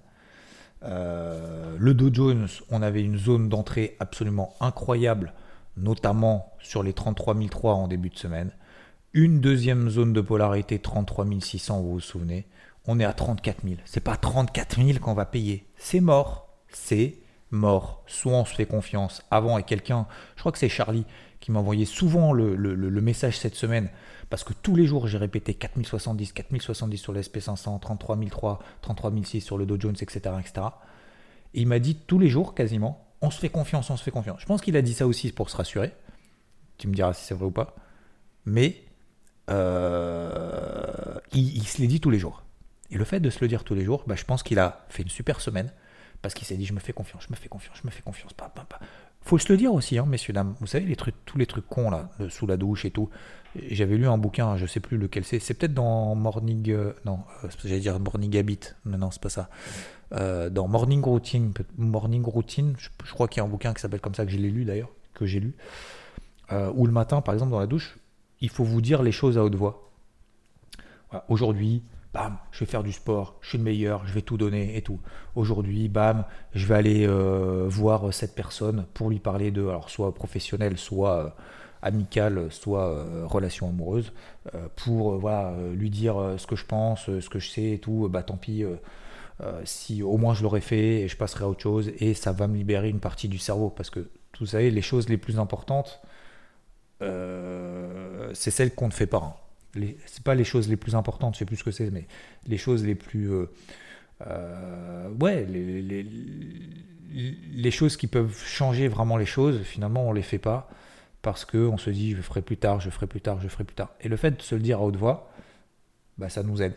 Euh, 0.84 1.76
le 1.78 1.94
Dow 1.94 2.10
Jones, 2.14 2.48
on 2.70 2.82
avait 2.82 3.04
une 3.04 3.18
zone 3.18 3.50
d'entrée 3.50 3.96
absolument 4.00 4.56
incroyable, 4.62 5.34
notamment 5.78 6.54
sur 6.60 6.84
les 6.84 6.94
33 6.94 7.36
003 7.36 7.74
en 7.74 7.88
début 7.88 8.10
de 8.10 8.18
semaine. 8.18 8.52
Une 9.14 9.40
deuxième 9.40 9.90
zone 9.90 10.14
de 10.14 10.22
polarité 10.22 10.80
33 10.80 11.26
600, 11.40 11.82
vous 11.82 11.94
vous 11.94 12.00
souvenez. 12.00 12.48
On 12.86 13.00
est 13.00 13.06
à 13.06 13.14
34 13.14 13.64
000. 13.64 13.76
C'est 13.86 14.00
pas 14.00 14.16
34 14.16 14.82
000 14.84 15.00
qu'on 15.00 15.14
va 15.14 15.26
payer. 15.26 15.66
C'est 15.78 16.00
mort 16.00 16.50
c'est 16.72 17.16
mort. 17.52 18.04
Soit 18.08 18.34
on 18.34 18.46
se 18.46 18.56
fait 18.56 18.66
confiance 18.66 19.24
avant 19.32 19.58
et 19.58 19.64
quelqu'un, 19.64 20.08
je 20.36 20.42
crois 20.42 20.52
que 20.52 20.58
c'est 20.58 20.70
Charlie 20.70 21.06
qui 21.40 21.52
m'a 21.52 21.60
envoyé 21.60 21.86
souvent 21.86 22.34
le, 22.34 22.56
message 23.02 23.38
cette 23.38 23.56
semaine, 23.56 23.90
parce 24.30 24.44
que 24.44 24.54
tous 24.54 24.76
les 24.76 24.86
jours 24.86 25.08
j'ai 25.08 25.18
répété 25.18 25.54
4070, 25.54 26.34
4070 26.34 26.98
sur 26.98 27.14
l'SP500, 27.14 27.80
33003, 27.80 28.60
33006 28.82 29.42
sur 29.42 29.58
le 29.58 29.66
Dow 29.66 29.80
Jones, 29.80 29.96
etc. 30.00 30.36
etc. 30.40 30.68
Et 31.54 31.62
il 31.62 31.68
m'a 31.68 31.80
dit 31.80 31.96
tous 31.96 32.20
les 32.20 32.30
jours 32.30 32.54
quasiment, 32.54 33.06
on 33.22 33.32
se 33.32 33.40
fait 33.40 33.50
confiance, 33.50 33.90
on 33.90 33.98
se 33.98 34.04
fait 34.04 34.12
confiance. 34.12 34.40
Je 34.42 34.46
pense 34.46 34.62
qu'il 34.62 34.78
a 34.78 34.82
dit 34.82 34.94
ça 34.94 35.08
aussi 35.08 35.32
pour 35.32 35.50
se 35.50 35.58
rassurer. 35.58 35.94
Tu 36.78 36.88
me 36.88 36.94
diras 36.94 37.14
si 37.14 37.26
c'est 37.26 37.34
vrai 37.34 37.48
ou 37.48 37.52
pas. 37.52 37.76
Mais 38.46 38.84
euh, 39.50 41.16
il, 41.34 41.68
se 41.68 41.82
l'est 41.82 41.88
dit 41.88 42.00
tous 42.00 42.10
les 42.10 42.20
jours. 42.20 42.44
Et 42.92 42.98
le 42.98 43.04
fait 43.04 43.20
de 43.20 43.30
se 43.30 43.40
le 43.42 43.48
dire 43.48 43.64
tous 43.64 43.76
les 43.76 43.84
jours, 43.84 44.04
bah, 44.08 44.16
je 44.16 44.26
pense 44.26 44.44
qu'il 44.44 44.60
a 44.60 44.86
fait 44.90 45.04
une 45.04 45.10
super 45.10 45.42
semaine 45.42 45.72
parce 46.22 46.34
qu'il 46.34 46.46
s'est 46.46 46.58
dit 46.58 46.66
je 46.66 46.74
me 46.74 46.80
fais 46.80 46.94
confiance, 46.94 47.24
je 47.28 47.32
me 47.32 47.36
fais 47.36 47.50
confiance, 47.50 47.78
je 47.82 47.88
me 47.88 47.92
fais 47.92 48.02
confiance. 48.02 48.34
Pas, 48.34 48.50
pas, 48.50 48.66
pas. 48.66 48.80
Faut 49.22 49.38
se 49.38 49.52
le 49.52 49.58
dire 49.58 49.74
aussi, 49.74 49.98
hein, 49.98 50.06
messieurs 50.08 50.34
dames. 50.34 50.56
Vous 50.60 50.68
savez 50.68 50.86
les 50.86 50.96
trucs, 50.96 51.16
tous 51.26 51.38
les 51.38 51.46
trucs 51.46 51.68
cons 51.68 51.90
là, 51.90 52.10
sous 52.30 52.48
la 52.48 52.58
douche 52.58 52.86
et 52.86 52.92
tout. 52.92 53.10
J'avais 53.70 53.98
lu 53.98 54.08
un 54.08 54.18
bouquin, 54.18 54.58
je 54.58 54.66
sais 54.66 54.80
plus 54.80 54.98
lequel 54.98 55.24
c'est. 55.24 55.40
C'est 55.40 55.54
peut-être 55.54 55.74
dans 55.74 56.16
Morning, 56.16 56.70
euh, 56.72 56.94
non, 57.06 57.20
euh, 57.44 57.50
j'allais 57.64 57.80
dire 57.80 58.00
Morning 58.00 58.38
Habit, 58.38 58.60
mais 58.86 58.98
non 58.98 59.12
c'est 59.12 59.22
pas 59.22 59.30
ça. 59.30 59.50
Euh, 60.14 60.50
dans 60.50 60.68
Morning 60.68 61.04
Routine, 61.04 61.54
Morning 61.78 62.24
Routine, 62.24 62.76
je, 62.78 63.14
crois 63.14 63.28
qu'il 63.28 63.42
y 63.42 63.42
a 63.42 63.46
un 63.46 63.50
bouquin 63.50 63.74
qui 63.74 63.82
s'appelle 63.82 64.02
comme 64.02 64.16
ça 64.16 64.26
que 64.26 64.32
je 64.32 64.38
l'ai 64.38 64.50
lu 64.50 64.66
d'ailleurs, 64.66 64.90
que 65.14 65.26
j'ai 65.26 65.40
lu. 65.40 65.56
Ou 66.52 66.88
le 66.88 66.92
matin, 66.92 67.22
par 67.22 67.36
exemple, 67.36 67.52
dans 67.52 67.60
la 67.60 67.68
douche, 67.68 68.00
il 68.42 68.50
faut 68.50 68.64
vous 68.64 68.82
dire 68.82 69.04
les 69.04 69.12
choses 69.12 69.38
à 69.38 69.44
haute 69.44 69.54
voix. 69.54 69.92
Aujourd'hui, 71.28 71.84
bam, 72.14 72.38
je 72.52 72.60
vais 72.60 72.66
faire 72.66 72.84
du 72.84 72.92
sport, 72.92 73.36
je 73.42 73.50
suis 73.50 73.58
le 73.58 73.64
meilleur, 73.64 74.06
je 74.08 74.14
vais 74.14 74.22
tout 74.22 74.38
donner 74.38 74.76
et 74.78 74.82
tout. 74.82 75.00
Aujourd'hui, 75.36 75.88
bam, 75.90 76.26
je 76.54 76.66
vais 76.66 76.76
aller 76.76 77.08
euh, 77.08 77.66
voir 77.68 78.14
cette 78.14 78.36
personne 78.36 78.86
pour 78.94 79.10
lui 79.10 79.20
parler 79.20 79.52
de, 79.52 79.68
alors 79.68 79.90
soit 79.90 80.14
professionnel, 80.14 80.78
soit 80.78 81.26
euh, 81.26 81.30
amical, 81.82 82.52
soit 82.52 82.88
euh, 82.88 83.26
relation 83.26 83.70
amoureuse, 83.70 84.12
pour 84.76 85.22
lui 85.74 85.90
dire 85.90 86.36
ce 86.38 86.48
que 86.48 86.56
je 86.56 86.66
pense, 86.66 87.06
ce 87.06 87.30
que 87.30 87.40
je 87.40 87.50
sais 87.50 87.72
et 87.72 87.80
tout. 87.80 88.10
Bah 88.10 88.24
tant 88.24 88.38
pis, 88.38 88.66
si 89.64 90.02
au 90.02 90.18
moins 90.18 90.34
je 90.34 90.42
l'aurais 90.44 90.62
fait 90.62 91.02
et 91.02 91.08
je 91.08 91.16
passerai 91.16 91.44
à 91.44 91.48
autre 91.48 91.62
chose 91.62 91.92
et 92.00 92.16
ça 92.16 92.32
va 92.32 92.48
me 92.48 92.56
libérer 92.58 92.90
une 92.90 93.00
partie 93.00 93.28
du 93.28 93.38
cerveau 93.38 93.70
parce 93.70 93.92
que 93.92 94.10
vous 94.40 94.48
savez, 94.48 94.72
les 94.72 94.82
choses 94.82 95.08
les 95.08 95.18
plus 95.18 95.38
importantes, 95.38 96.02
c'est 97.00 98.52
celles 98.52 98.74
qu'on 98.74 98.88
ne 98.88 98.94
fait 98.94 99.08
pas. 99.08 99.49
Hein 99.76 99.82
c'est 100.06 100.24
pas 100.24 100.36
les 100.36 100.44
choses 100.44 100.70
les 100.70 100.78
plus 100.78 100.96
importantes, 100.96 101.36
je 101.36 101.40
sais 101.40 101.46
plus 101.46 101.58
ce 101.58 101.64
que 101.64 101.72
c'est, 101.72 101.92
mais 101.92 102.08
les 102.48 102.58
choses 102.58 102.86
les 102.86 102.96
plus. 102.96 103.32
Euh, 103.32 103.46
euh, 104.28 105.10
ouais, 105.22 105.46
les, 105.46 105.82
les, 105.82 106.06
les, 107.54 107.72
choses 107.72 107.96
qui 107.96 108.08
peuvent 108.08 108.38
changer 108.38 108.88
vraiment 108.88 109.18
les 109.18 109.26
choses, 109.26 109.62
finalement, 109.62 110.08
on 110.08 110.12
les 110.12 110.22
fait 110.22 110.40
pas 110.40 110.70
parce 111.22 111.46
qu'on 111.46 111.78
se 111.78 111.90
dit 111.90 112.16
je 112.16 112.22
ferai 112.22 112.42
plus 112.42 112.58
tard, 112.58 112.80
je 112.80 112.90
ferai 112.90 113.08
plus 113.08 113.22
tard, 113.22 113.40
je 113.42 113.48
ferai 113.48 113.64
plus 113.64 113.76
tard. 113.76 113.92
Et 114.02 114.10
le 114.10 114.18
fait 114.18 114.32
de 114.32 114.42
se 114.42 114.56
le 114.56 114.62
dire 114.62 114.80
à 114.80 114.84
haute 114.84 114.98
voix, 114.98 115.32
bah, 116.18 116.30
ça 116.30 116.44
nous 116.44 116.62
aide. 116.62 116.74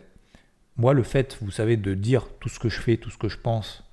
Moi, 0.76 0.94
le 0.94 1.02
fait, 1.02 1.36
vous 1.42 1.50
savez, 1.50 1.76
de 1.76 1.94
dire 1.94 2.28
tout 2.40 2.48
ce 2.48 2.58
que 2.58 2.68
je 2.68 2.80
fais, 2.80 2.96
tout 2.96 3.10
ce 3.10 3.18
que 3.18 3.28
je 3.28 3.38
pense 3.38 3.84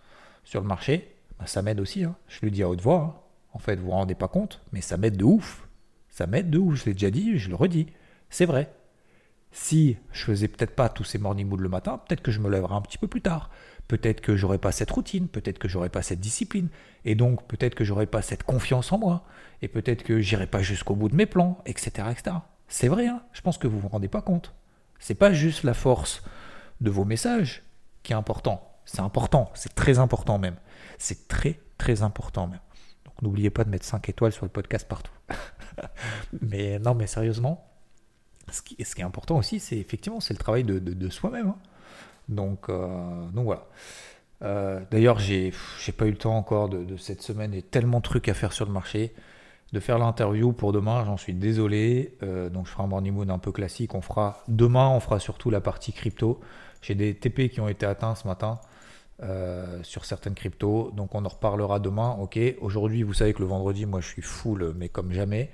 sur 0.44 0.62
le 0.62 0.68
marché, 0.68 1.14
bah, 1.40 1.48
ça 1.48 1.62
m'aide 1.62 1.80
aussi. 1.80 2.04
Hein. 2.04 2.16
Je 2.28 2.40
le 2.44 2.52
dis 2.52 2.64
à 2.64 2.70
haute 2.70 2.82
voix. 2.82 3.02
Hein. 3.02 3.22
En 3.54 3.60
fait, 3.60 3.76
vous 3.76 3.86
vous 3.86 3.92
rendez 3.92 4.16
pas 4.16 4.28
compte, 4.28 4.62
mais 4.72 4.82
ça 4.82 4.96
m'aide 4.96 5.18
de 5.18 5.24
ouf. 5.24 5.68
Ça 6.10 6.28
m'aide 6.28 6.50
de 6.52 6.60
ouf. 6.60 6.76
Je 6.76 6.86
l'ai 6.86 6.94
déjà 6.94 7.10
dit, 7.10 7.38
je 7.38 7.50
le 7.50 7.56
redis. 7.56 7.88
C'est 8.30 8.46
vrai 8.46 8.70
si 9.52 9.98
je 10.12 10.26
faisais 10.26 10.48
peut-être 10.48 10.76
pas 10.76 10.90
tous 10.90 11.04
ces 11.04 11.18
morning 11.18 11.48
moods 11.48 11.58
le 11.58 11.70
matin, 11.70 11.98
peut-être 11.98 12.22
que 12.22 12.32
je 12.32 12.40
me 12.40 12.50
lèverais 12.50 12.76
un 12.76 12.82
petit 12.82 12.98
peu 12.98 13.08
plus 13.08 13.22
tard. 13.22 13.50
Peut-être 13.88 14.22
que 14.22 14.36
j'aurais 14.36 14.60
pas 14.60 14.72
cette 14.72 14.92
routine, 14.92 15.28
peut-être 15.28 15.58
que 15.58 15.68
j'aurais 15.68 15.90
pas 15.90 16.04
cette 16.04 16.20
discipline, 16.20 16.70
et 17.06 17.16
donc 17.16 17.48
peut-être 17.48 17.74
que 17.74 17.84
j'aurais 17.84 18.06
pas 18.06 18.22
cette 18.22 18.44
confiance 18.44 18.92
en 18.92 19.00
moi, 19.00 19.26
et 19.64 19.68
peut-être 19.68 20.04
que 20.04 20.20
j'irai 20.20 20.46
pas 20.46 20.62
jusqu'au 20.62 20.96
bout 20.96 21.10
de 21.10 21.16
mes 21.16 21.26
plans, 21.26 21.58
etc.. 21.66 22.08
C'est 22.68 22.88
vrai, 22.88 23.08
hein 23.08 23.24
je 23.34 23.42
pense 23.42 23.58
que 23.58 23.68
vous 23.68 23.80
vous 23.80 23.88
rendez 23.88 24.08
pas 24.08 24.22
compte. 24.22 24.54
C'est 25.00 25.16
pas 25.16 25.34
juste 25.34 25.64
la 25.64 25.74
force 25.74 26.24
de 26.82 26.92
vos 26.92 27.06
messages 27.06 27.64
qui 28.04 28.14
est 28.14 28.16
important. 28.16 28.78
C'est 28.86 29.02
important, 29.02 29.50
c'est 29.56 29.74
très 29.74 29.98
important 29.98 30.38
même. 30.38 30.58
C'est 30.98 31.28
très 31.28 31.60
très 31.78 32.04
important 32.04 32.48
même. 32.48 32.60
Donc 33.06 33.22
n'oubliez 33.22 33.50
pas 33.50 33.64
de 33.64 33.70
mettre 33.70 33.86
5 33.86 34.08
étoiles 34.10 34.32
sur 34.32 34.46
le 34.46 34.52
podcast 34.52 34.88
partout. 34.88 35.12
mais 36.42 36.78
non, 36.80 36.94
mais 36.94 37.08
sérieusement, 37.08 37.69
ce 38.52 38.62
qui, 38.62 38.76
est 38.80 39.04
important 39.04 39.38
aussi, 39.38 39.60
c'est 39.60 39.78
effectivement 39.78 40.20
c'est 40.20 40.34
le 40.34 40.40
travail 40.40 40.64
de, 40.64 41.10
soi-même. 41.10 41.48
Hein. 41.48 41.58
Donc, 42.28 42.70
euh, 42.70 43.28
donc 43.34 43.46
voilà. 43.46 43.66
Euh, 44.42 44.80
d'ailleurs, 44.92 45.20
j'ai 45.20 45.52
pas 45.98 46.06
eu 46.06 46.12
le 46.12 46.18
temps 46.18 46.38
encore 46.38 46.70
de, 46.70 46.98
cette 46.98 47.22
semaine 47.22 47.54
et 47.54 47.62
tellement 47.62 47.98
de 47.98 48.04
trucs 48.04 48.30
à 48.30 48.34
faire 48.34 48.54
sur 48.54 48.66
le 48.66 48.72
marché. 48.72 49.14
De 49.72 49.80
faire 49.80 50.00
l'interview 50.00 50.52
pour 50.52 50.72
demain, 50.72 51.06
j'en 51.06 51.18
suis 51.18 51.34
désolé. 51.34 52.18
Euh, 52.24 52.50
donc 52.50 52.66
je 52.66 52.72
ferai 52.72 52.84
un 52.84 52.88
morning 52.88 53.14
mood 53.14 53.30
un 53.30 53.38
peu 53.38 53.52
classique. 53.52 53.94
On 53.94 54.02
fera 54.02 54.44
demain, 54.48 54.90
on 54.90 55.00
fera 55.00 55.20
surtout 55.20 55.52
la 55.52 55.62
partie 55.62 55.94
crypto. 55.94 56.40
J'ai 56.82 56.96
des 56.96 57.14
TP 57.14 57.50
qui 57.50 57.62
ont 57.62 57.68
été 57.68 57.86
atteints 57.86 58.16
ce 58.16 58.28
matin. 58.28 58.60
sur 59.84 60.06
certaines 60.06 60.34
cryptos. 60.34 60.92
Donc 60.96 61.14
on 61.14 61.26
en 61.26 61.30
reparlera 61.30 61.80
demain. 61.80 62.18
Ok. 62.20 62.40
Aujourd'hui, 62.62 63.04
vous 63.04 63.14
savez 63.14 63.34
que 63.34 63.40
le 63.40 63.48
vendredi, 63.48 63.86
moi 63.86 64.02
je 64.02 64.08
suis 64.08 64.22
full, 64.22 64.74
mais 64.76 64.90
comme 64.90 65.12
jamais. 65.12 65.52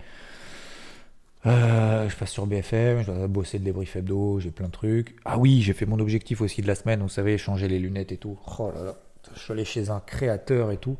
Euh, 1.45 2.09
je 2.09 2.15
passe 2.15 2.31
sur 2.31 2.47
BFM, 2.47 3.01
je 3.01 3.11
dois 3.11 3.27
bosser 3.27 3.59
de 3.59 3.63
débrief 3.63 3.95
hebdo, 3.95 4.39
j'ai 4.39 4.51
plein 4.51 4.67
de 4.67 4.71
trucs. 4.71 5.15
Ah 5.25 5.37
oui, 5.37 5.61
j'ai 5.61 5.73
fait 5.73 5.85
mon 5.85 5.99
objectif 5.99 6.41
aussi 6.41 6.61
de 6.61 6.67
la 6.67 6.75
semaine, 6.75 7.01
vous 7.01 7.09
savez, 7.09 7.37
changer 7.37 7.67
les 7.67 7.77
lunettes 7.77 8.11
et 8.11 8.17
tout. 8.17 8.39
Oh 8.57 8.71
là 8.73 8.83
là, 8.83 8.95
je 9.33 9.39
suis 9.39 9.53
allé 9.53 9.65
chez 9.65 9.89
un 9.89 9.99
créateur 9.99 10.71
et 10.71 10.77
tout. 10.77 10.97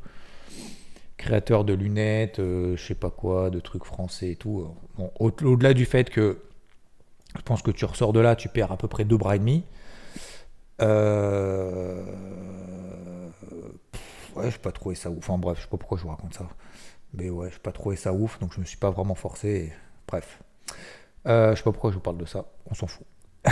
Créateur 1.18 1.64
de 1.64 1.74
lunettes, 1.74 2.40
euh, 2.40 2.78
je 2.78 2.86
sais 2.86 2.96
pas 2.96 3.10
quoi, 3.10 3.50
de 3.50 3.60
trucs 3.60 3.86
français 3.86 4.32
et 4.32 4.36
tout. 4.36 4.68
Bon, 4.98 5.12
au-delà 5.20 5.74
du 5.74 5.86
fait 5.86 6.10
que 6.10 6.38
je 7.36 7.42
pense 7.42 7.62
que 7.62 7.72
tu 7.72 7.86
ressors 7.86 8.14
de 8.14 8.20
là, 8.20 8.36
tu 8.36 8.50
perds 8.50 8.72
à 8.72 8.78
peu 8.78 8.88
près 8.88 9.04
deux 9.04 9.18
bras 9.18 9.36
et 9.36 9.40
demi. 9.40 9.64
Euh... 10.82 12.04
Ouais, 14.36 14.52
je 14.52 14.60
pas 14.60 14.72
trouvé 14.72 14.96
ça 14.96 15.10
ouf. 15.10 15.18
Enfin 15.18 15.38
bref, 15.38 15.58
je 15.58 15.64
sais 15.64 15.70
pas 15.70 15.78
pourquoi 15.78 15.98
je 15.98 16.04
vous 16.04 16.10
raconte 16.10 16.34
ça. 16.34 16.48
Mais 17.14 17.30
ouais, 17.30 17.50
je 17.52 17.60
pas 17.60 17.72
trouvé 17.72 17.96
ça 17.96 18.14
ouf, 18.14 18.40
donc 18.40 18.54
je 18.54 18.60
me 18.60 18.66
suis 18.66 18.78
pas 18.78 18.92
vraiment 18.92 19.16
forcé. 19.16 19.72
Bref. 20.08 20.40
Euh, 21.28 21.52
je 21.52 21.58
sais 21.58 21.64
pas 21.64 21.72
pourquoi 21.72 21.92
je 21.92 21.96
vous 21.96 22.02
parle 22.02 22.18
de 22.18 22.26
ça, 22.26 22.46
on 22.70 22.76
s'en 22.76 22.88
fout. 22.88 23.06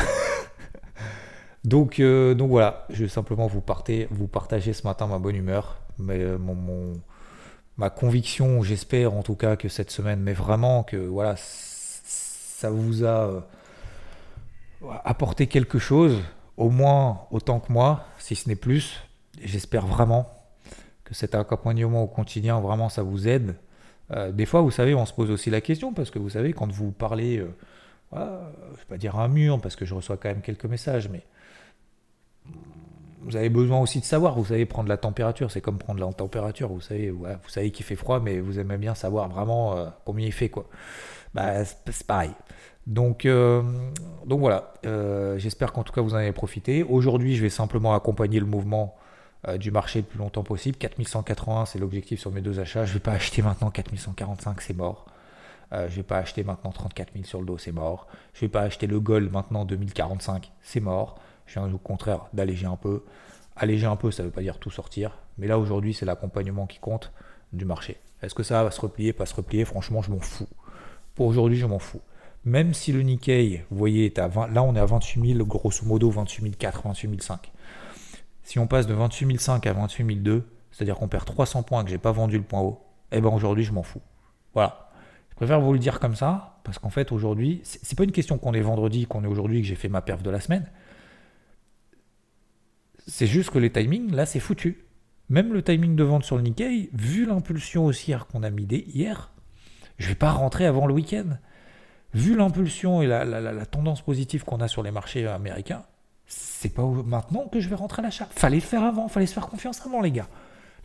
donc, 1.63 1.99
euh, 1.99 2.35
donc 2.35 2.49
voilà, 2.49 2.85
je 2.89 3.03
vais 3.03 3.09
simplement 3.09 3.47
vous, 3.47 3.63
vous 4.11 4.27
partager 4.27 4.73
ce 4.73 4.85
matin 4.85 5.07
ma 5.07 5.17
bonne 5.17 5.35
humeur, 5.35 5.81
mais, 5.97 6.19
euh, 6.19 6.37
mon, 6.37 6.93
ma 7.77 7.89
conviction, 7.89 8.61
j'espère 8.61 9.13
en 9.13 9.23
tout 9.23 9.35
cas 9.35 9.55
que 9.55 9.69
cette 9.69 9.89
semaine, 9.89 10.19
mais 10.19 10.33
vraiment 10.33 10.83
que 10.83 10.97
voilà, 10.97 11.35
ça 11.37 12.69
vous 12.69 13.03
a 13.03 13.47
apporté 15.03 15.47
quelque 15.47 15.79
chose, 15.79 16.21
au 16.57 16.69
moins 16.69 17.21
autant 17.31 17.59
que 17.59 17.71
moi, 17.71 18.05
si 18.19 18.35
ce 18.35 18.47
n'est 18.47 18.55
plus. 18.55 19.01
J'espère 19.41 19.87
vraiment 19.87 20.29
que 21.03 21.13
cet 21.13 21.35
accompagnement 21.35 22.03
au 22.03 22.07
quotidien, 22.07 22.59
vraiment, 22.59 22.89
ça 22.89 23.03
vous 23.03 23.27
aide. 23.27 23.55
Euh, 24.13 24.31
des 24.31 24.45
fois, 24.45 24.61
vous 24.61 24.71
savez, 24.71 24.93
on 24.93 25.05
se 25.05 25.13
pose 25.13 25.31
aussi 25.31 25.49
la 25.49 25.61
question, 25.61 25.93
parce 25.93 26.11
que 26.11 26.19
vous 26.19 26.29
savez, 26.29 26.53
quand 26.53 26.71
vous 26.71 26.91
parlez, 26.91 27.39
euh, 27.39 27.47
je 28.13 28.19
ne 28.19 28.75
vais 28.75 28.85
pas 28.87 28.97
dire 28.97 29.19
un 29.19 29.27
mur, 29.27 29.59
parce 29.59 29.75
que 29.75 29.85
je 29.85 29.93
reçois 29.93 30.17
quand 30.17 30.29
même 30.29 30.41
quelques 30.41 30.65
messages, 30.65 31.09
mais 31.09 31.23
vous 33.21 33.35
avez 33.35 33.49
besoin 33.49 33.79
aussi 33.79 33.99
de 33.99 34.05
savoir, 34.05 34.35
vous 34.35 34.45
savez 34.45 34.65
prendre 34.65 34.89
la 34.89 34.97
température, 34.97 35.49
c'est 35.49 35.61
comme 35.61 35.77
prendre 35.77 36.05
la 36.05 36.11
température, 36.13 36.69
vous 36.69 36.81
savez, 36.81 37.09
vous 37.09 37.25
savez 37.47 37.71
qu'il 37.71 37.85
fait 37.85 37.95
froid, 37.95 38.19
mais 38.19 38.39
vous 38.39 38.59
aimez 38.59 38.77
bien 38.77 38.95
savoir 38.95 39.29
vraiment 39.29 39.77
euh, 39.77 39.87
combien 40.05 40.27
il 40.27 40.33
fait, 40.33 40.49
quoi. 40.49 40.67
Bah, 41.33 41.65
c'est 41.65 42.05
pareil. 42.05 42.31
Donc, 42.85 43.25
donc 44.25 44.39
voilà, 44.41 44.73
j'espère 45.37 45.71
qu'en 45.71 45.83
tout 45.83 45.93
cas 45.93 46.01
vous 46.01 46.13
en 46.13 46.17
avez 46.17 46.33
profité. 46.33 46.83
Aujourd'hui, 46.83 47.35
je 47.35 47.41
vais 47.41 47.49
simplement 47.49 47.95
accompagner 47.95 48.41
le 48.41 48.45
mouvement 48.45 48.97
euh, 49.47 49.57
du 49.57 49.71
marché 49.71 49.99
le 49.99 50.05
plus 50.05 50.19
longtemps 50.19 50.43
possible. 50.43 50.77
4180, 50.77 51.65
c'est 51.65 51.79
l'objectif 51.79 52.19
sur 52.19 52.31
mes 52.31 52.41
deux 52.41 52.59
achats. 52.59 52.85
Je 52.85 52.91
ne 52.91 52.93
vais 52.95 52.99
pas 53.01 53.11
acheter 53.11 53.41
maintenant 53.41 53.71
4145, 53.71 54.61
c'est 54.61 54.75
mort. 54.75 55.05
Euh, 55.73 55.87
je 55.87 55.91
ne 55.91 55.97
vais 55.97 56.03
pas 56.03 56.17
acheter 56.17 56.43
maintenant 56.43 56.71
34 56.71 57.13
000 57.13 57.25
sur 57.25 57.39
le 57.39 57.45
dos, 57.45 57.57
c'est 57.57 57.71
mort. 57.71 58.07
Je 58.33 58.39
ne 58.39 58.41
vais 58.47 58.51
pas 58.51 58.61
acheter 58.61 58.87
le 58.87 58.99
Gold 58.99 59.31
maintenant 59.31 59.65
2045, 59.65 60.51
c'est 60.61 60.79
mort. 60.79 61.19
Je 61.45 61.59
viens 61.59 61.71
au 61.73 61.77
contraire 61.77 62.27
d'alléger 62.33 62.67
un 62.67 62.77
peu. 62.77 63.03
Alléger 63.55 63.85
un 63.85 63.95
peu, 63.95 64.11
ça 64.11 64.23
ne 64.23 64.27
veut 64.27 64.33
pas 64.33 64.41
dire 64.41 64.59
tout 64.59 64.71
sortir. 64.71 65.17
Mais 65.37 65.47
là, 65.47 65.59
aujourd'hui, 65.59 65.93
c'est 65.93 66.05
l'accompagnement 66.05 66.67
qui 66.67 66.79
compte 66.79 67.11
du 67.51 67.65
marché. 67.65 67.97
Est-ce 68.21 68.35
que 68.35 68.43
ça 68.43 68.63
va 68.63 68.71
se 68.71 68.79
replier, 68.81 69.13
pas 69.13 69.25
se 69.25 69.35
replier? 69.35 69.65
Franchement, 69.65 70.01
je 70.01 70.11
m'en 70.11 70.19
fous. 70.19 70.47
Pour 71.15 71.27
aujourd'hui, 71.27 71.57
je 71.57 71.65
m'en 71.65 71.79
fous. 71.79 72.01
Même 72.45 72.73
si 72.73 72.91
le 72.91 73.01
Nikkei, 73.01 73.63
vous 73.69 73.77
voyez, 73.77 74.05
est 74.05 74.19
à 74.19 74.27
20, 74.27 74.47
là, 74.47 74.63
on 74.63 74.75
est 74.75 74.79
à 74.79 74.85
28 74.85 75.33
000, 75.35 75.45
grosso 75.45 75.85
modo 75.85 76.09
28 76.09 76.57
400, 76.57 76.89
28 76.89 77.21
500. 77.21 77.41
Si 78.43 78.59
on 78.59 78.67
passe 78.67 78.87
de 78.87 78.93
28 78.93 79.39
500 79.39 79.59
à 79.65 79.73
28 79.73 80.15
200, 80.17 80.45
c'est-à-dire 80.71 80.95
qu'on 80.95 81.07
perd 81.07 81.25
300 81.25 81.63
points 81.63 81.83
que 81.83 81.89
j'ai 81.89 81.97
pas 81.97 82.11
vendu 82.11 82.37
le 82.37 82.43
point 82.43 82.61
haut, 82.61 82.83
eh 83.11 83.21
ben 83.21 83.29
aujourd'hui 83.29 83.63
je 83.63 83.71
m'en 83.71 83.83
fous. 83.83 84.01
Voilà. 84.53 84.89
Je 85.29 85.35
préfère 85.35 85.61
vous 85.61 85.73
le 85.73 85.79
dire 85.79 85.99
comme 85.99 86.15
ça, 86.15 86.59
parce 86.63 86.77
qu'en 86.77 86.89
fait 86.89 87.11
aujourd'hui, 87.11 87.61
c'est 87.63 87.97
pas 87.97 88.03
une 88.03 88.11
question 88.11 88.37
qu'on 88.37 88.53
est 88.53 88.61
vendredi, 88.61 89.07
qu'on 89.07 89.23
est 89.23 89.27
aujourd'hui, 89.27 89.61
que 89.61 89.67
j'ai 89.67 89.75
fait 89.75 89.89
ma 89.89 90.01
perf 90.01 90.21
de 90.21 90.29
la 90.29 90.39
semaine. 90.39 90.69
C'est 93.07 93.27
juste 93.27 93.49
que 93.49 93.59
les 93.59 93.71
timings, 93.71 94.11
là 94.13 94.25
c'est 94.25 94.39
foutu. 94.39 94.85
Même 95.29 95.53
le 95.53 95.63
timing 95.63 95.95
de 95.95 96.03
vente 96.03 96.23
sur 96.23 96.35
le 96.37 96.43
Nikkei, 96.43 96.89
vu 96.93 97.25
l'impulsion 97.25 97.85
haussière 97.85 98.27
qu'on 98.27 98.43
a 98.43 98.49
mis 98.49 98.63
hier, 98.63 99.31
je 99.97 100.07
vais 100.07 100.15
pas 100.15 100.31
rentrer 100.31 100.65
avant 100.65 100.85
le 100.85 100.93
week-end. 100.93 101.37
Vu 102.13 102.35
l'impulsion 102.35 103.01
et 103.01 103.07
la 103.07 103.65
tendance 103.65 104.01
positive 104.01 104.43
qu'on 104.43 104.59
a 104.59 104.67
sur 104.67 104.83
les 104.83 104.91
marchés 104.91 105.25
américains, 105.25 105.83
c'est 106.63 106.69
pas 106.69 106.83
maintenant 106.83 107.47
que 107.49 107.59
je 107.59 107.67
vais 107.67 107.75
rentrer 107.75 108.01
à 108.01 108.03
l'achat. 108.03 108.27
Fallait 108.31 108.55
le 108.55 108.61
faire 108.61 108.83
avant, 108.83 109.09
fallait 109.09 109.25
se 109.25 109.33
faire 109.33 109.47
confiance 109.47 109.81
avant, 109.85 110.01
les 110.01 110.11
gars. 110.11 110.29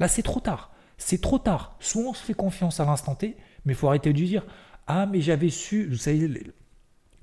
Là, 0.01 0.09
c'est 0.09 0.25
trop 0.25 0.41
tard. 0.41 0.73
C'est 0.97 1.21
trop 1.21 1.39
tard. 1.39 1.77
Soit 1.79 2.03
on 2.03 2.15
se 2.15 2.25
fait 2.25 2.35
confiance 2.35 2.81
à 2.81 2.85
l'instant 2.85 3.15
T, 3.15 3.37
mais 3.65 3.75
il 3.75 3.77
faut 3.77 3.87
arrêter 3.87 4.13
de 4.13 4.19
dire 4.19 4.45
Ah, 4.89 5.07
mais 5.07 5.21
j'avais 5.21 5.51
su. 5.51 5.87
Vous 5.89 5.97
savez, 5.97 6.53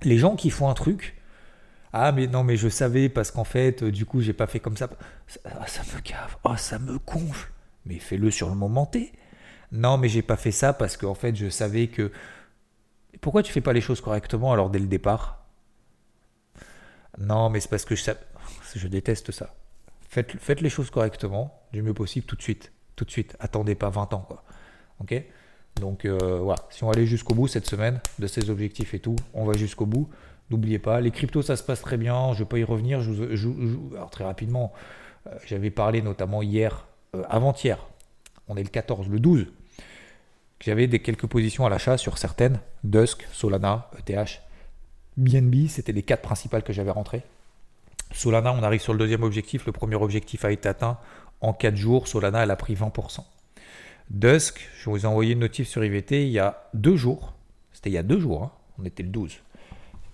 les, 0.04 0.18
gens 0.18 0.38
qui 0.38 0.50
font 0.50 0.70
un 0.70 0.74
truc. 0.74 1.18
Ah, 1.92 2.14
mais 2.14 2.28
non, 2.28 2.46
mais 2.46 2.56
je 2.56 2.70
savais 2.70 3.10
parce 3.10 3.30
qu'en 3.30 3.44
fait, 3.44 3.84
euh, 3.84 3.92
du 3.92 4.06
coup, 4.06 4.22
j'ai 4.22 4.34
pas 4.34 4.48
fait 4.48 4.62
comme 4.62 4.78
ça. 4.78 4.90
Ah, 5.44 5.68
ça 5.68 5.82
me 5.94 6.00
cave. 6.00 6.38
Oh, 6.46 6.56
ça 6.56 6.80
me 6.80 6.98
gonfle. 7.00 7.52
Mais 7.86 8.00
fais-le 8.00 8.32
sur 8.32 8.48
le 8.50 8.56
moment 8.56 8.86
T. 8.86 9.12
Non, 9.74 9.98
mais 9.98 10.08
j'ai 10.08 10.22
pas 10.22 10.38
fait 10.38 10.52
ça 10.52 10.72
parce 10.72 10.96
qu'en 10.96 11.16
fait, 11.16 11.36
je 11.36 11.50
savais 11.50 11.88
que. 11.88 12.12
Pourquoi 13.20 13.44
tu 13.44 13.52
fais 13.52 13.62
pas 13.62 13.74
les 13.74 13.82
choses 13.82 14.00
correctement 14.00 14.54
alors 14.54 14.70
dès 14.70 14.80
le 14.80 14.88
départ? 14.88 15.45
Non, 17.18 17.50
mais 17.50 17.60
c'est 17.60 17.70
parce 17.70 17.86
que 17.86 17.96
je, 17.96 18.12
je 18.76 18.88
déteste 18.88 19.32
ça. 19.32 19.54
Faites, 20.10 20.62
les 20.62 20.70
choses 20.70 20.90
correctement, 20.90 21.62
du 21.74 21.82
mieux 21.82 21.94
possible, 21.94 22.26
tout 22.26 22.36
de 22.36 22.42
suite. 22.42 22.72
Tout 22.96 23.04
de 23.04 23.12
suite. 23.12 23.36
Attendez 23.40 23.76
pas 23.76 23.90
20 23.90 24.14
ans, 24.14 24.26
quoi. 24.26 24.44
Ok? 25.02 25.14
Donc, 25.76 26.06
euh, 26.06 26.40
voilà. 26.40 26.62
Si 26.70 26.84
on 26.86 26.92
allait 26.92 27.06
jusqu'au 27.06 27.34
bout 27.34 27.48
cette 27.48 27.68
semaine, 27.68 28.00
de 28.20 28.28
ces 28.28 28.50
objectifs 28.50 28.94
et 28.94 29.00
tout, 29.00 29.18
on 29.34 29.44
va 29.44 29.54
jusqu'au 29.54 29.86
bout. 29.86 30.10
N'oubliez 30.50 30.80
pas, 30.80 31.02
les 31.02 31.12
cryptos, 31.12 31.42
ça 31.42 31.58
se 31.58 31.64
passe 31.64 31.82
très 31.82 31.98
bien. 31.98 32.28
Je 32.30 32.34
ne 32.34 32.40
vais 32.40 32.46
pas 32.46 32.58
y 32.60 32.64
revenir. 32.64 33.02
Alors, 33.94 34.10
très 34.10 34.24
rapidement, 34.24 34.72
euh, 35.28 35.32
j'avais 35.46 35.72
parlé 35.72 36.02
notamment 36.02 36.42
hier, 36.42 36.88
euh, 37.16 37.24
avant-hier. 37.30 37.86
On 38.48 38.56
est 38.56 38.64
le 38.64 38.70
14, 38.70 39.10
le 39.10 39.20
12. 39.20 39.48
J'avais 40.62 40.88
des 40.88 41.00
quelques 41.00 41.28
positions 41.28 41.66
à 41.66 41.70
l'achat 41.70 41.98
sur 41.98 42.18
certaines. 42.18 42.60
Dusk, 42.84 43.28
Solana, 43.34 43.90
ETH. 44.00 44.42
BNB, 45.18 45.68
c'était 45.68 45.92
les 45.92 46.04
quatre 46.04 46.22
principales 46.22 46.64
que 46.64 46.74
j'avais 46.74 46.92
rentrées. 46.92 47.24
Solana, 48.12 48.54
on 48.54 48.64
arrive 48.64 48.82
sur 48.82 48.94
le 48.94 49.00
deuxième 49.00 49.24
objectif. 49.24 49.66
Le 49.66 49.72
premier 49.72 49.96
objectif 49.96 50.46
a 50.46 50.52
été 50.52 50.70
atteint 50.70 50.98
en 51.42 51.54
4 51.54 51.76
jours. 51.76 52.08
Solana, 52.08 52.44
elle 52.44 52.52
a 52.52 52.56
pris 52.56 52.76
20%. 52.76 53.24
Dusk, 54.10 54.70
je 54.78 54.90
vous 54.90 55.04
ai 55.04 55.06
envoyé 55.06 55.34
une 55.34 55.40
notif 55.40 55.68
sur 55.68 55.84
IVT 55.84 56.26
il 56.26 56.32
y 56.32 56.40
a 56.40 56.70
deux 56.74 56.96
jours. 56.96 57.34
C'était 57.72 57.90
il 57.90 57.94
y 57.94 57.98
a 57.98 58.04
deux 58.04 58.20
jours, 58.20 58.44
hein. 58.44 58.52
on 58.80 58.86
était 58.86 59.04
le 59.04 59.10
12. 59.10 59.40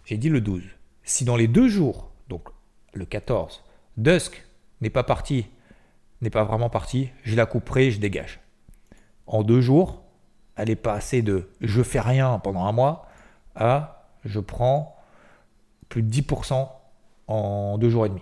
J'ai 0.06 0.18
dit 0.18 0.30
le 0.30 0.42
12. 0.42 0.64
Si 1.04 1.26
dans 1.26 1.36
les 1.36 1.48
deux 1.48 1.68
jours, 1.68 2.12
donc 2.30 2.50
le 2.94 3.06
14, 3.06 3.64
Dusk 3.98 4.46
n'est 4.80 4.90
pas 4.90 5.04
parti, 5.04 5.46
n'est 6.22 6.30
pas 6.30 6.44
vraiment 6.44 6.70
parti, 6.70 7.10
je 7.24 7.36
la 7.36 7.46
couperai, 7.46 7.92
je 7.92 8.00
dégage. 8.00 8.40
En 9.28 9.44
deux 9.44 9.62
jours, 9.62 10.04
elle 10.56 10.70
est 10.70 10.76
passée 10.76 11.22
de 11.22 11.50
je 11.60 11.84
fais 11.84 12.00
rien 12.00 12.40
pendant 12.40 12.66
un 12.66 12.72
mois 12.72 13.08
à 13.56 14.01
je 14.26 14.40
prends 14.40 14.96
plus 15.90 16.04
de 16.04 16.10
10% 16.12 16.70
en 17.28 17.78
deux 17.78 17.90
jours 17.90 18.06
et 18.06 18.10
demi. 18.10 18.22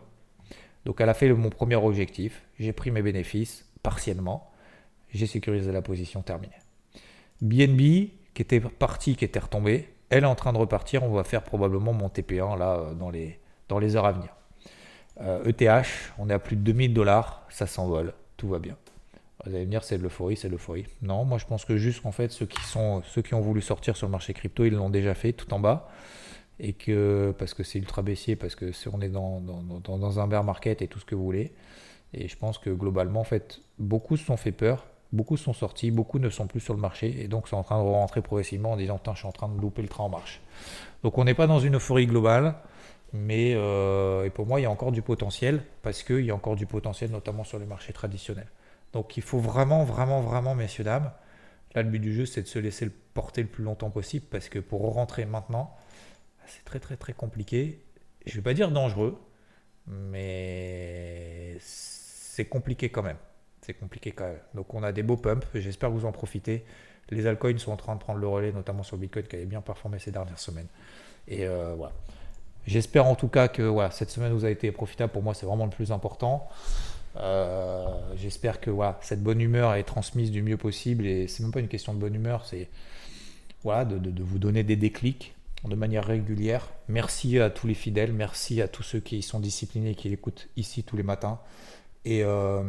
Donc 0.85 1.01
elle 1.01 1.09
a 1.09 1.13
fait 1.13 1.31
mon 1.33 1.49
premier 1.49 1.75
objectif, 1.75 2.43
j'ai 2.59 2.73
pris 2.73 2.91
mes 2.91 3.01
bénéfices 3.01 3.65
partiellement, 3.83 4.49
j'ai 5.11 5.27
sécurisé 5.27 5.71
la 5.71 5.81
position 5.81 6.21
terminée. 6.21 6.55
BNB, 7.41 8.09
qui 8.33 8.41
était 8.41 8.59
parti, 8.59 9.15
qui 9.15 9.25
était 9.25 9.39
retombé, 9.39 9.93
elle 10.09 10.23
est 10.23 10.27
en 10.27 10.35
train 10.35 10.53
de 10.53 10.57
repartir, 10.57 11.03
on 11.03 11.11
va 11.11 11.23
faire 11.23 11.43
probablement 11.43 11.93
mon 11.93 12.07
TP1 12.07 12.57
là 12.57 12.93
dans 12.97 13.09
les, 13.09 13.39
dans 13.67 13.79
les 13.79 13.95
heures 13.95 14.05
à 14.05 14.11
venir. 14.11 14.29
ETH, 15.45 15.61
e 15.61 15.83
on 16.17 16.29
est 16.29 16.33
à 16.33 16.39
plus 16.39 16.55
de 16.55 16.61
2000 16.61 16.93
dollars, 16.93 17.45
ça 17.49 17.67
s'envole, 17.67 18.13
tout 18.37 18.47
va 18.47 18.59
bien. 18.59 18.77
Vous 19.45 19.55
allez 19.55 19.65
me 19.65 19.71
dire, 19.71 19.83
c'est 19.83 19.97
de 19.97 20.03
l'euphorie, 20.03 20.35
c'est 20.35 20.47
de 20.47 20.53
l'euphorie. 20.53 20.85
Non, 21.01 21.23
moi 21.23 21.37
je 21.37 21.45
pense 21.45 21.63
que 21.63 21.77
juste 21.77 22.01
qu'en 22.01 22.11
fait, 22.11 22.31
ceux 22.31 22.45
qui, 22.45 22.61
sont, 22.63 23.01
ceux 23.05 23.21
qui 23.21 23.33
ont 23.33 23.41
voulu 23.41 23.61
sortir 23.61 23.95
sur 23.95 24.07
le 24.07 24.11
marché 24.11 24.33
crypto, 24.33 24.65
ils 24.65 24.73
l'ont 24.73 24.89
déjà 24.89 25.13
fait 25.13 25.31
tout 25.31 25.53
en 25.53 25.59
bas. 25.59 25.89
Et 26.59 26.73
que, 26.73 27.33
parce 27.37 27.53
que 27.53 27.63
c'est 27.63 27.79
ultra 27.79 28.01
baissier, 28.01 28.35
parce 28.35 28.55
que 28.55 28.71
on 28.91 28.99
est 28.99 29.07
dans, 29.07 29.39
dans, 29.39 29.97
dans, 29.97 30.19
un 30.19 30.27
bear 30.27 30.43
market 30.43 30.81
et 30.81 30.87
tout 30.87 30.99
ce 30.99 31.05
que 31.05 31.15
vous 31.15 31.23
voulez. 31.23 31.53
Et 32.13 32.27
je 32.27 32.35
pense 32.35 32.57
que 32.57 32.69
globalement, 32.69 33.21
en 33.21 33.25
fait, 33.25 33.61
beaucoup 33.77 34.17
se 34.17 34.25
sont 34.25 34.35
fait 34.35 34.51
peur, 34.51 34.85
beaucoup 35.13 35.37
sont 35.37 35.53
sortis, 35.53 35.89
beaucoup 35.89 36.19
ne 36.19 36.29
sont 36.29 36.47
plus 36.47 36.59
sur 36.59 36.73
le 36.73 36.81
marché. 36.81 37.23
Et 37.23 37.29
donc, 37.29 37.47
sont 37.47 37.55
en 37.55 37.63
train 37.63 37.81
de 37.81 37.87
rentrer 37.87 38.21
progressivement 38.21 38.73
en 38.73 38.77
disant, 38.77 38.99
je 39.13 39.17
suis 39.19 39.27
en 39.27 39.31
train 39.31 39.47
de 39.47 39.61
louper 39.61 39.81
le 39.81 39.87
train 39.87 40.03
en 40.03 40.09
marche. 40.09 40.41
Donc, 41.03 41.17
on 41.17 41.23
n'est 41.23 41.33
pas 41.33 41.47
dans 41.47 41.59
une 41.59 41.75
euphorie 41.75 42.07
globale. 42.07 42.55
Mais 43.13 43.53
euh, 43.55 44.25
et 44.25 44.29
pour 44.29 44.45
moi, 44.45 44.59
il 44.59 44.63
y 44.63 44.65
a 44.65 44.71
encore 44.71 44.91
du 44.91 45.01
potentiel, 45.01 45.63
parce 45.81 46.03
qu'il 46.03 46.25
y 46.25 46.31
a 46.31 46.35
encore 46.35 46.55
du 46.55 46.65
potentiel, 46.65 47.09
notamment 47.09 47.43
sur 47.43 47.57
les 47.57 47.65
marchés 47.65 47.93
traditionnels. 47.93 48.47
Donc 48.93 49.17
il 49.17 49.23
faut 49.23 49.39
vraiment, 49.39 49.83
vraiment, 49.83 50.21
vraiment, 50.21 50.55
messieurs, 50.55 50.83
dames, 50.83 51.11
là 51.75 51.83
le 51.83 51.89
but 51.89 51.99
du 51.99 52.13
jeu 52.13 52.25
c'est 52.25 52.41
de 52.41 52.47
se 52.47 52.59
laisser 52.59 52.89
porter 53.13 53.41
le 53.41 53.47
plus 53.47 53.63
longtemps 53.63 53.89
possible 53.89 54.25
parce 54.29 54.49
que 54.49 54.59
pour 54.59 54.81
rentrer 54.93 55.25
maintenant, 55.25 55.75
c'est 56.47 56.65
très, 56.65 56.79
très, 56.79 56.97
très 56.97 57.13
compliqué. 57.13 57.83
Je 58.25 58.31
ne 58.31 58.35
vais 58.37 58.41
pas 58.41 58.53
dire 58.53 58.71
dangereux, 58.71 59.19
mais 59.87 61.57
c'est 61.59 62.45
compliqué 62.45 62.89
quand 62.89 63.03
même. 63.03 63.17
C'est 63.61 63.73
compliqué 63.73 64.11
quand 64.11 64.25
même. 64.25 64.39
Donc 64.53 64.73
on 64.73 64.83
a 64.83 64.91
des 64.91 65.03
beaux 65.03 65.17
pumps, 65.17 65.45
j'espère 65.53 65.89
que 65.89 65.95
vous 65.95 66.05
en 66.05 66.11
profitez. 66.11 66.65
Les 67.11 67.25
altcoins 67.25 67.57
sont 67.57 67.71
en 67.71 67.77
train 67.77 67.95
de 67.95 67.99
prendre 67.99 68.19
le 68.19 68.27
relais, 68.27 68.51
notamment 68.51 68.83
sur 68.83 68.97
Bitcoin 68.97 69.25
qui 69.25 69.35
avait 69.35 69.45
bien 69.45 69.61
performé 69.61 69.99
ces 69.99 70.11
dernières 70.11 70.39
semaines. 70.39 70.67
Et 71.27 71.45
euh, 71.47 71.73
voilà. 71.75 71.93
J'espère 72.67 73.07
en 73.07 73.15
tout 73.15 73.29
cas 73.29 73.47
que 73.47 73.73
cette 73.91 74.11
semaine 74.11 74.31
vous 74.31 74.45
a 74.45 74.49
été 74.49 74.71
profitable. 74.71 75.11
Pour 75.11 75.23
moi, 75.23 75.33
c'est 75.33 75.45
vraiment 75.45 75.65
le 75.65 75.71
plus 75.71 75.91
important. 75.91 76.47
Euh, 77.17 77.87
j'espère 78.15 78.59
que 78.61 78.71
cette 79.01 79.23
bonne 79.23 79.41
humeur 79.41 79.73
est 79.73 79.83
transmise 79.83 80.31
du 80.31 80.41
mieux 80.41 80.57
possible. 80.57 81.05
Et 81.05 81.27
c'est 81.27 81.43
même 81.43 81.51
pas 81.51 81.59
une 81.59 81.67
question 81.67 81.93
de 81.93 81.99
bonne 81.99 82.15
humeur, 82.15 82.45
c'est 82.45 82.69
voilà, 83.63 83.85
de, 83.85 84.23
vous 84.23 84.39
donner 84.39 84.63
des 84.63 84.75
déclics 84.75 85.35
de 85.65 85.75
manière 85.75 86.05
régulière. 86.05 86.69
Merci 86.87 87.39
à 87.39 87.49
tous 87.49 87.67
les 87.67 87.73
fidèles, 87.73 88.13
merci 88.13 88.61
à 88.61 88.67
tous 88.67 88.83
ceux 88.83 88.99
qui 88.99 89.21
sont 89.21 89.39
disciplinés 89.39 89.91
et 89.91 89.95
qui 89.95 90.09
l'écoutent 90.09 90.47
ici 90.55 90.83
tous 90.83 90.95
les 90.95 91.03
matins. 91.03 91.39
Et, 92.05 92.23
euh, 92.23 92.63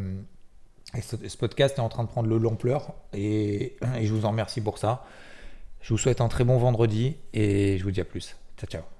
ce, 1.00 1.36
podcast 1.36 1.78
est 1.78 1.80
en 1.80 1.88
train 1.88 2.02
de 2.02 2.08
prendre 2.08 2.28
l'ampleur 2.28 2.94
et, 3.12 3.76
et 3.96 4.06
je 4.06 4.12
vous 4.12 4.24
en 4.24 4.30
remercie 4.30 4.60
pour 4.60 4.78
ça. 4.78 5.04
Je 5.80 5.94
vous 5.94 5.98
souhaite 5.98 6.20
un 6.20 6.28
très 6.28 6.44
bon 6.44 6.58
vendredi 6.58 7.16
et 7.32 7.78
je 7.78 7.84
vous 7.84 7.92
dis 7.92 8.00
à 8.00 8.04
plus. 8.04 8.36
Ciao, 8.58 8.68
ciao. 8.68 8.99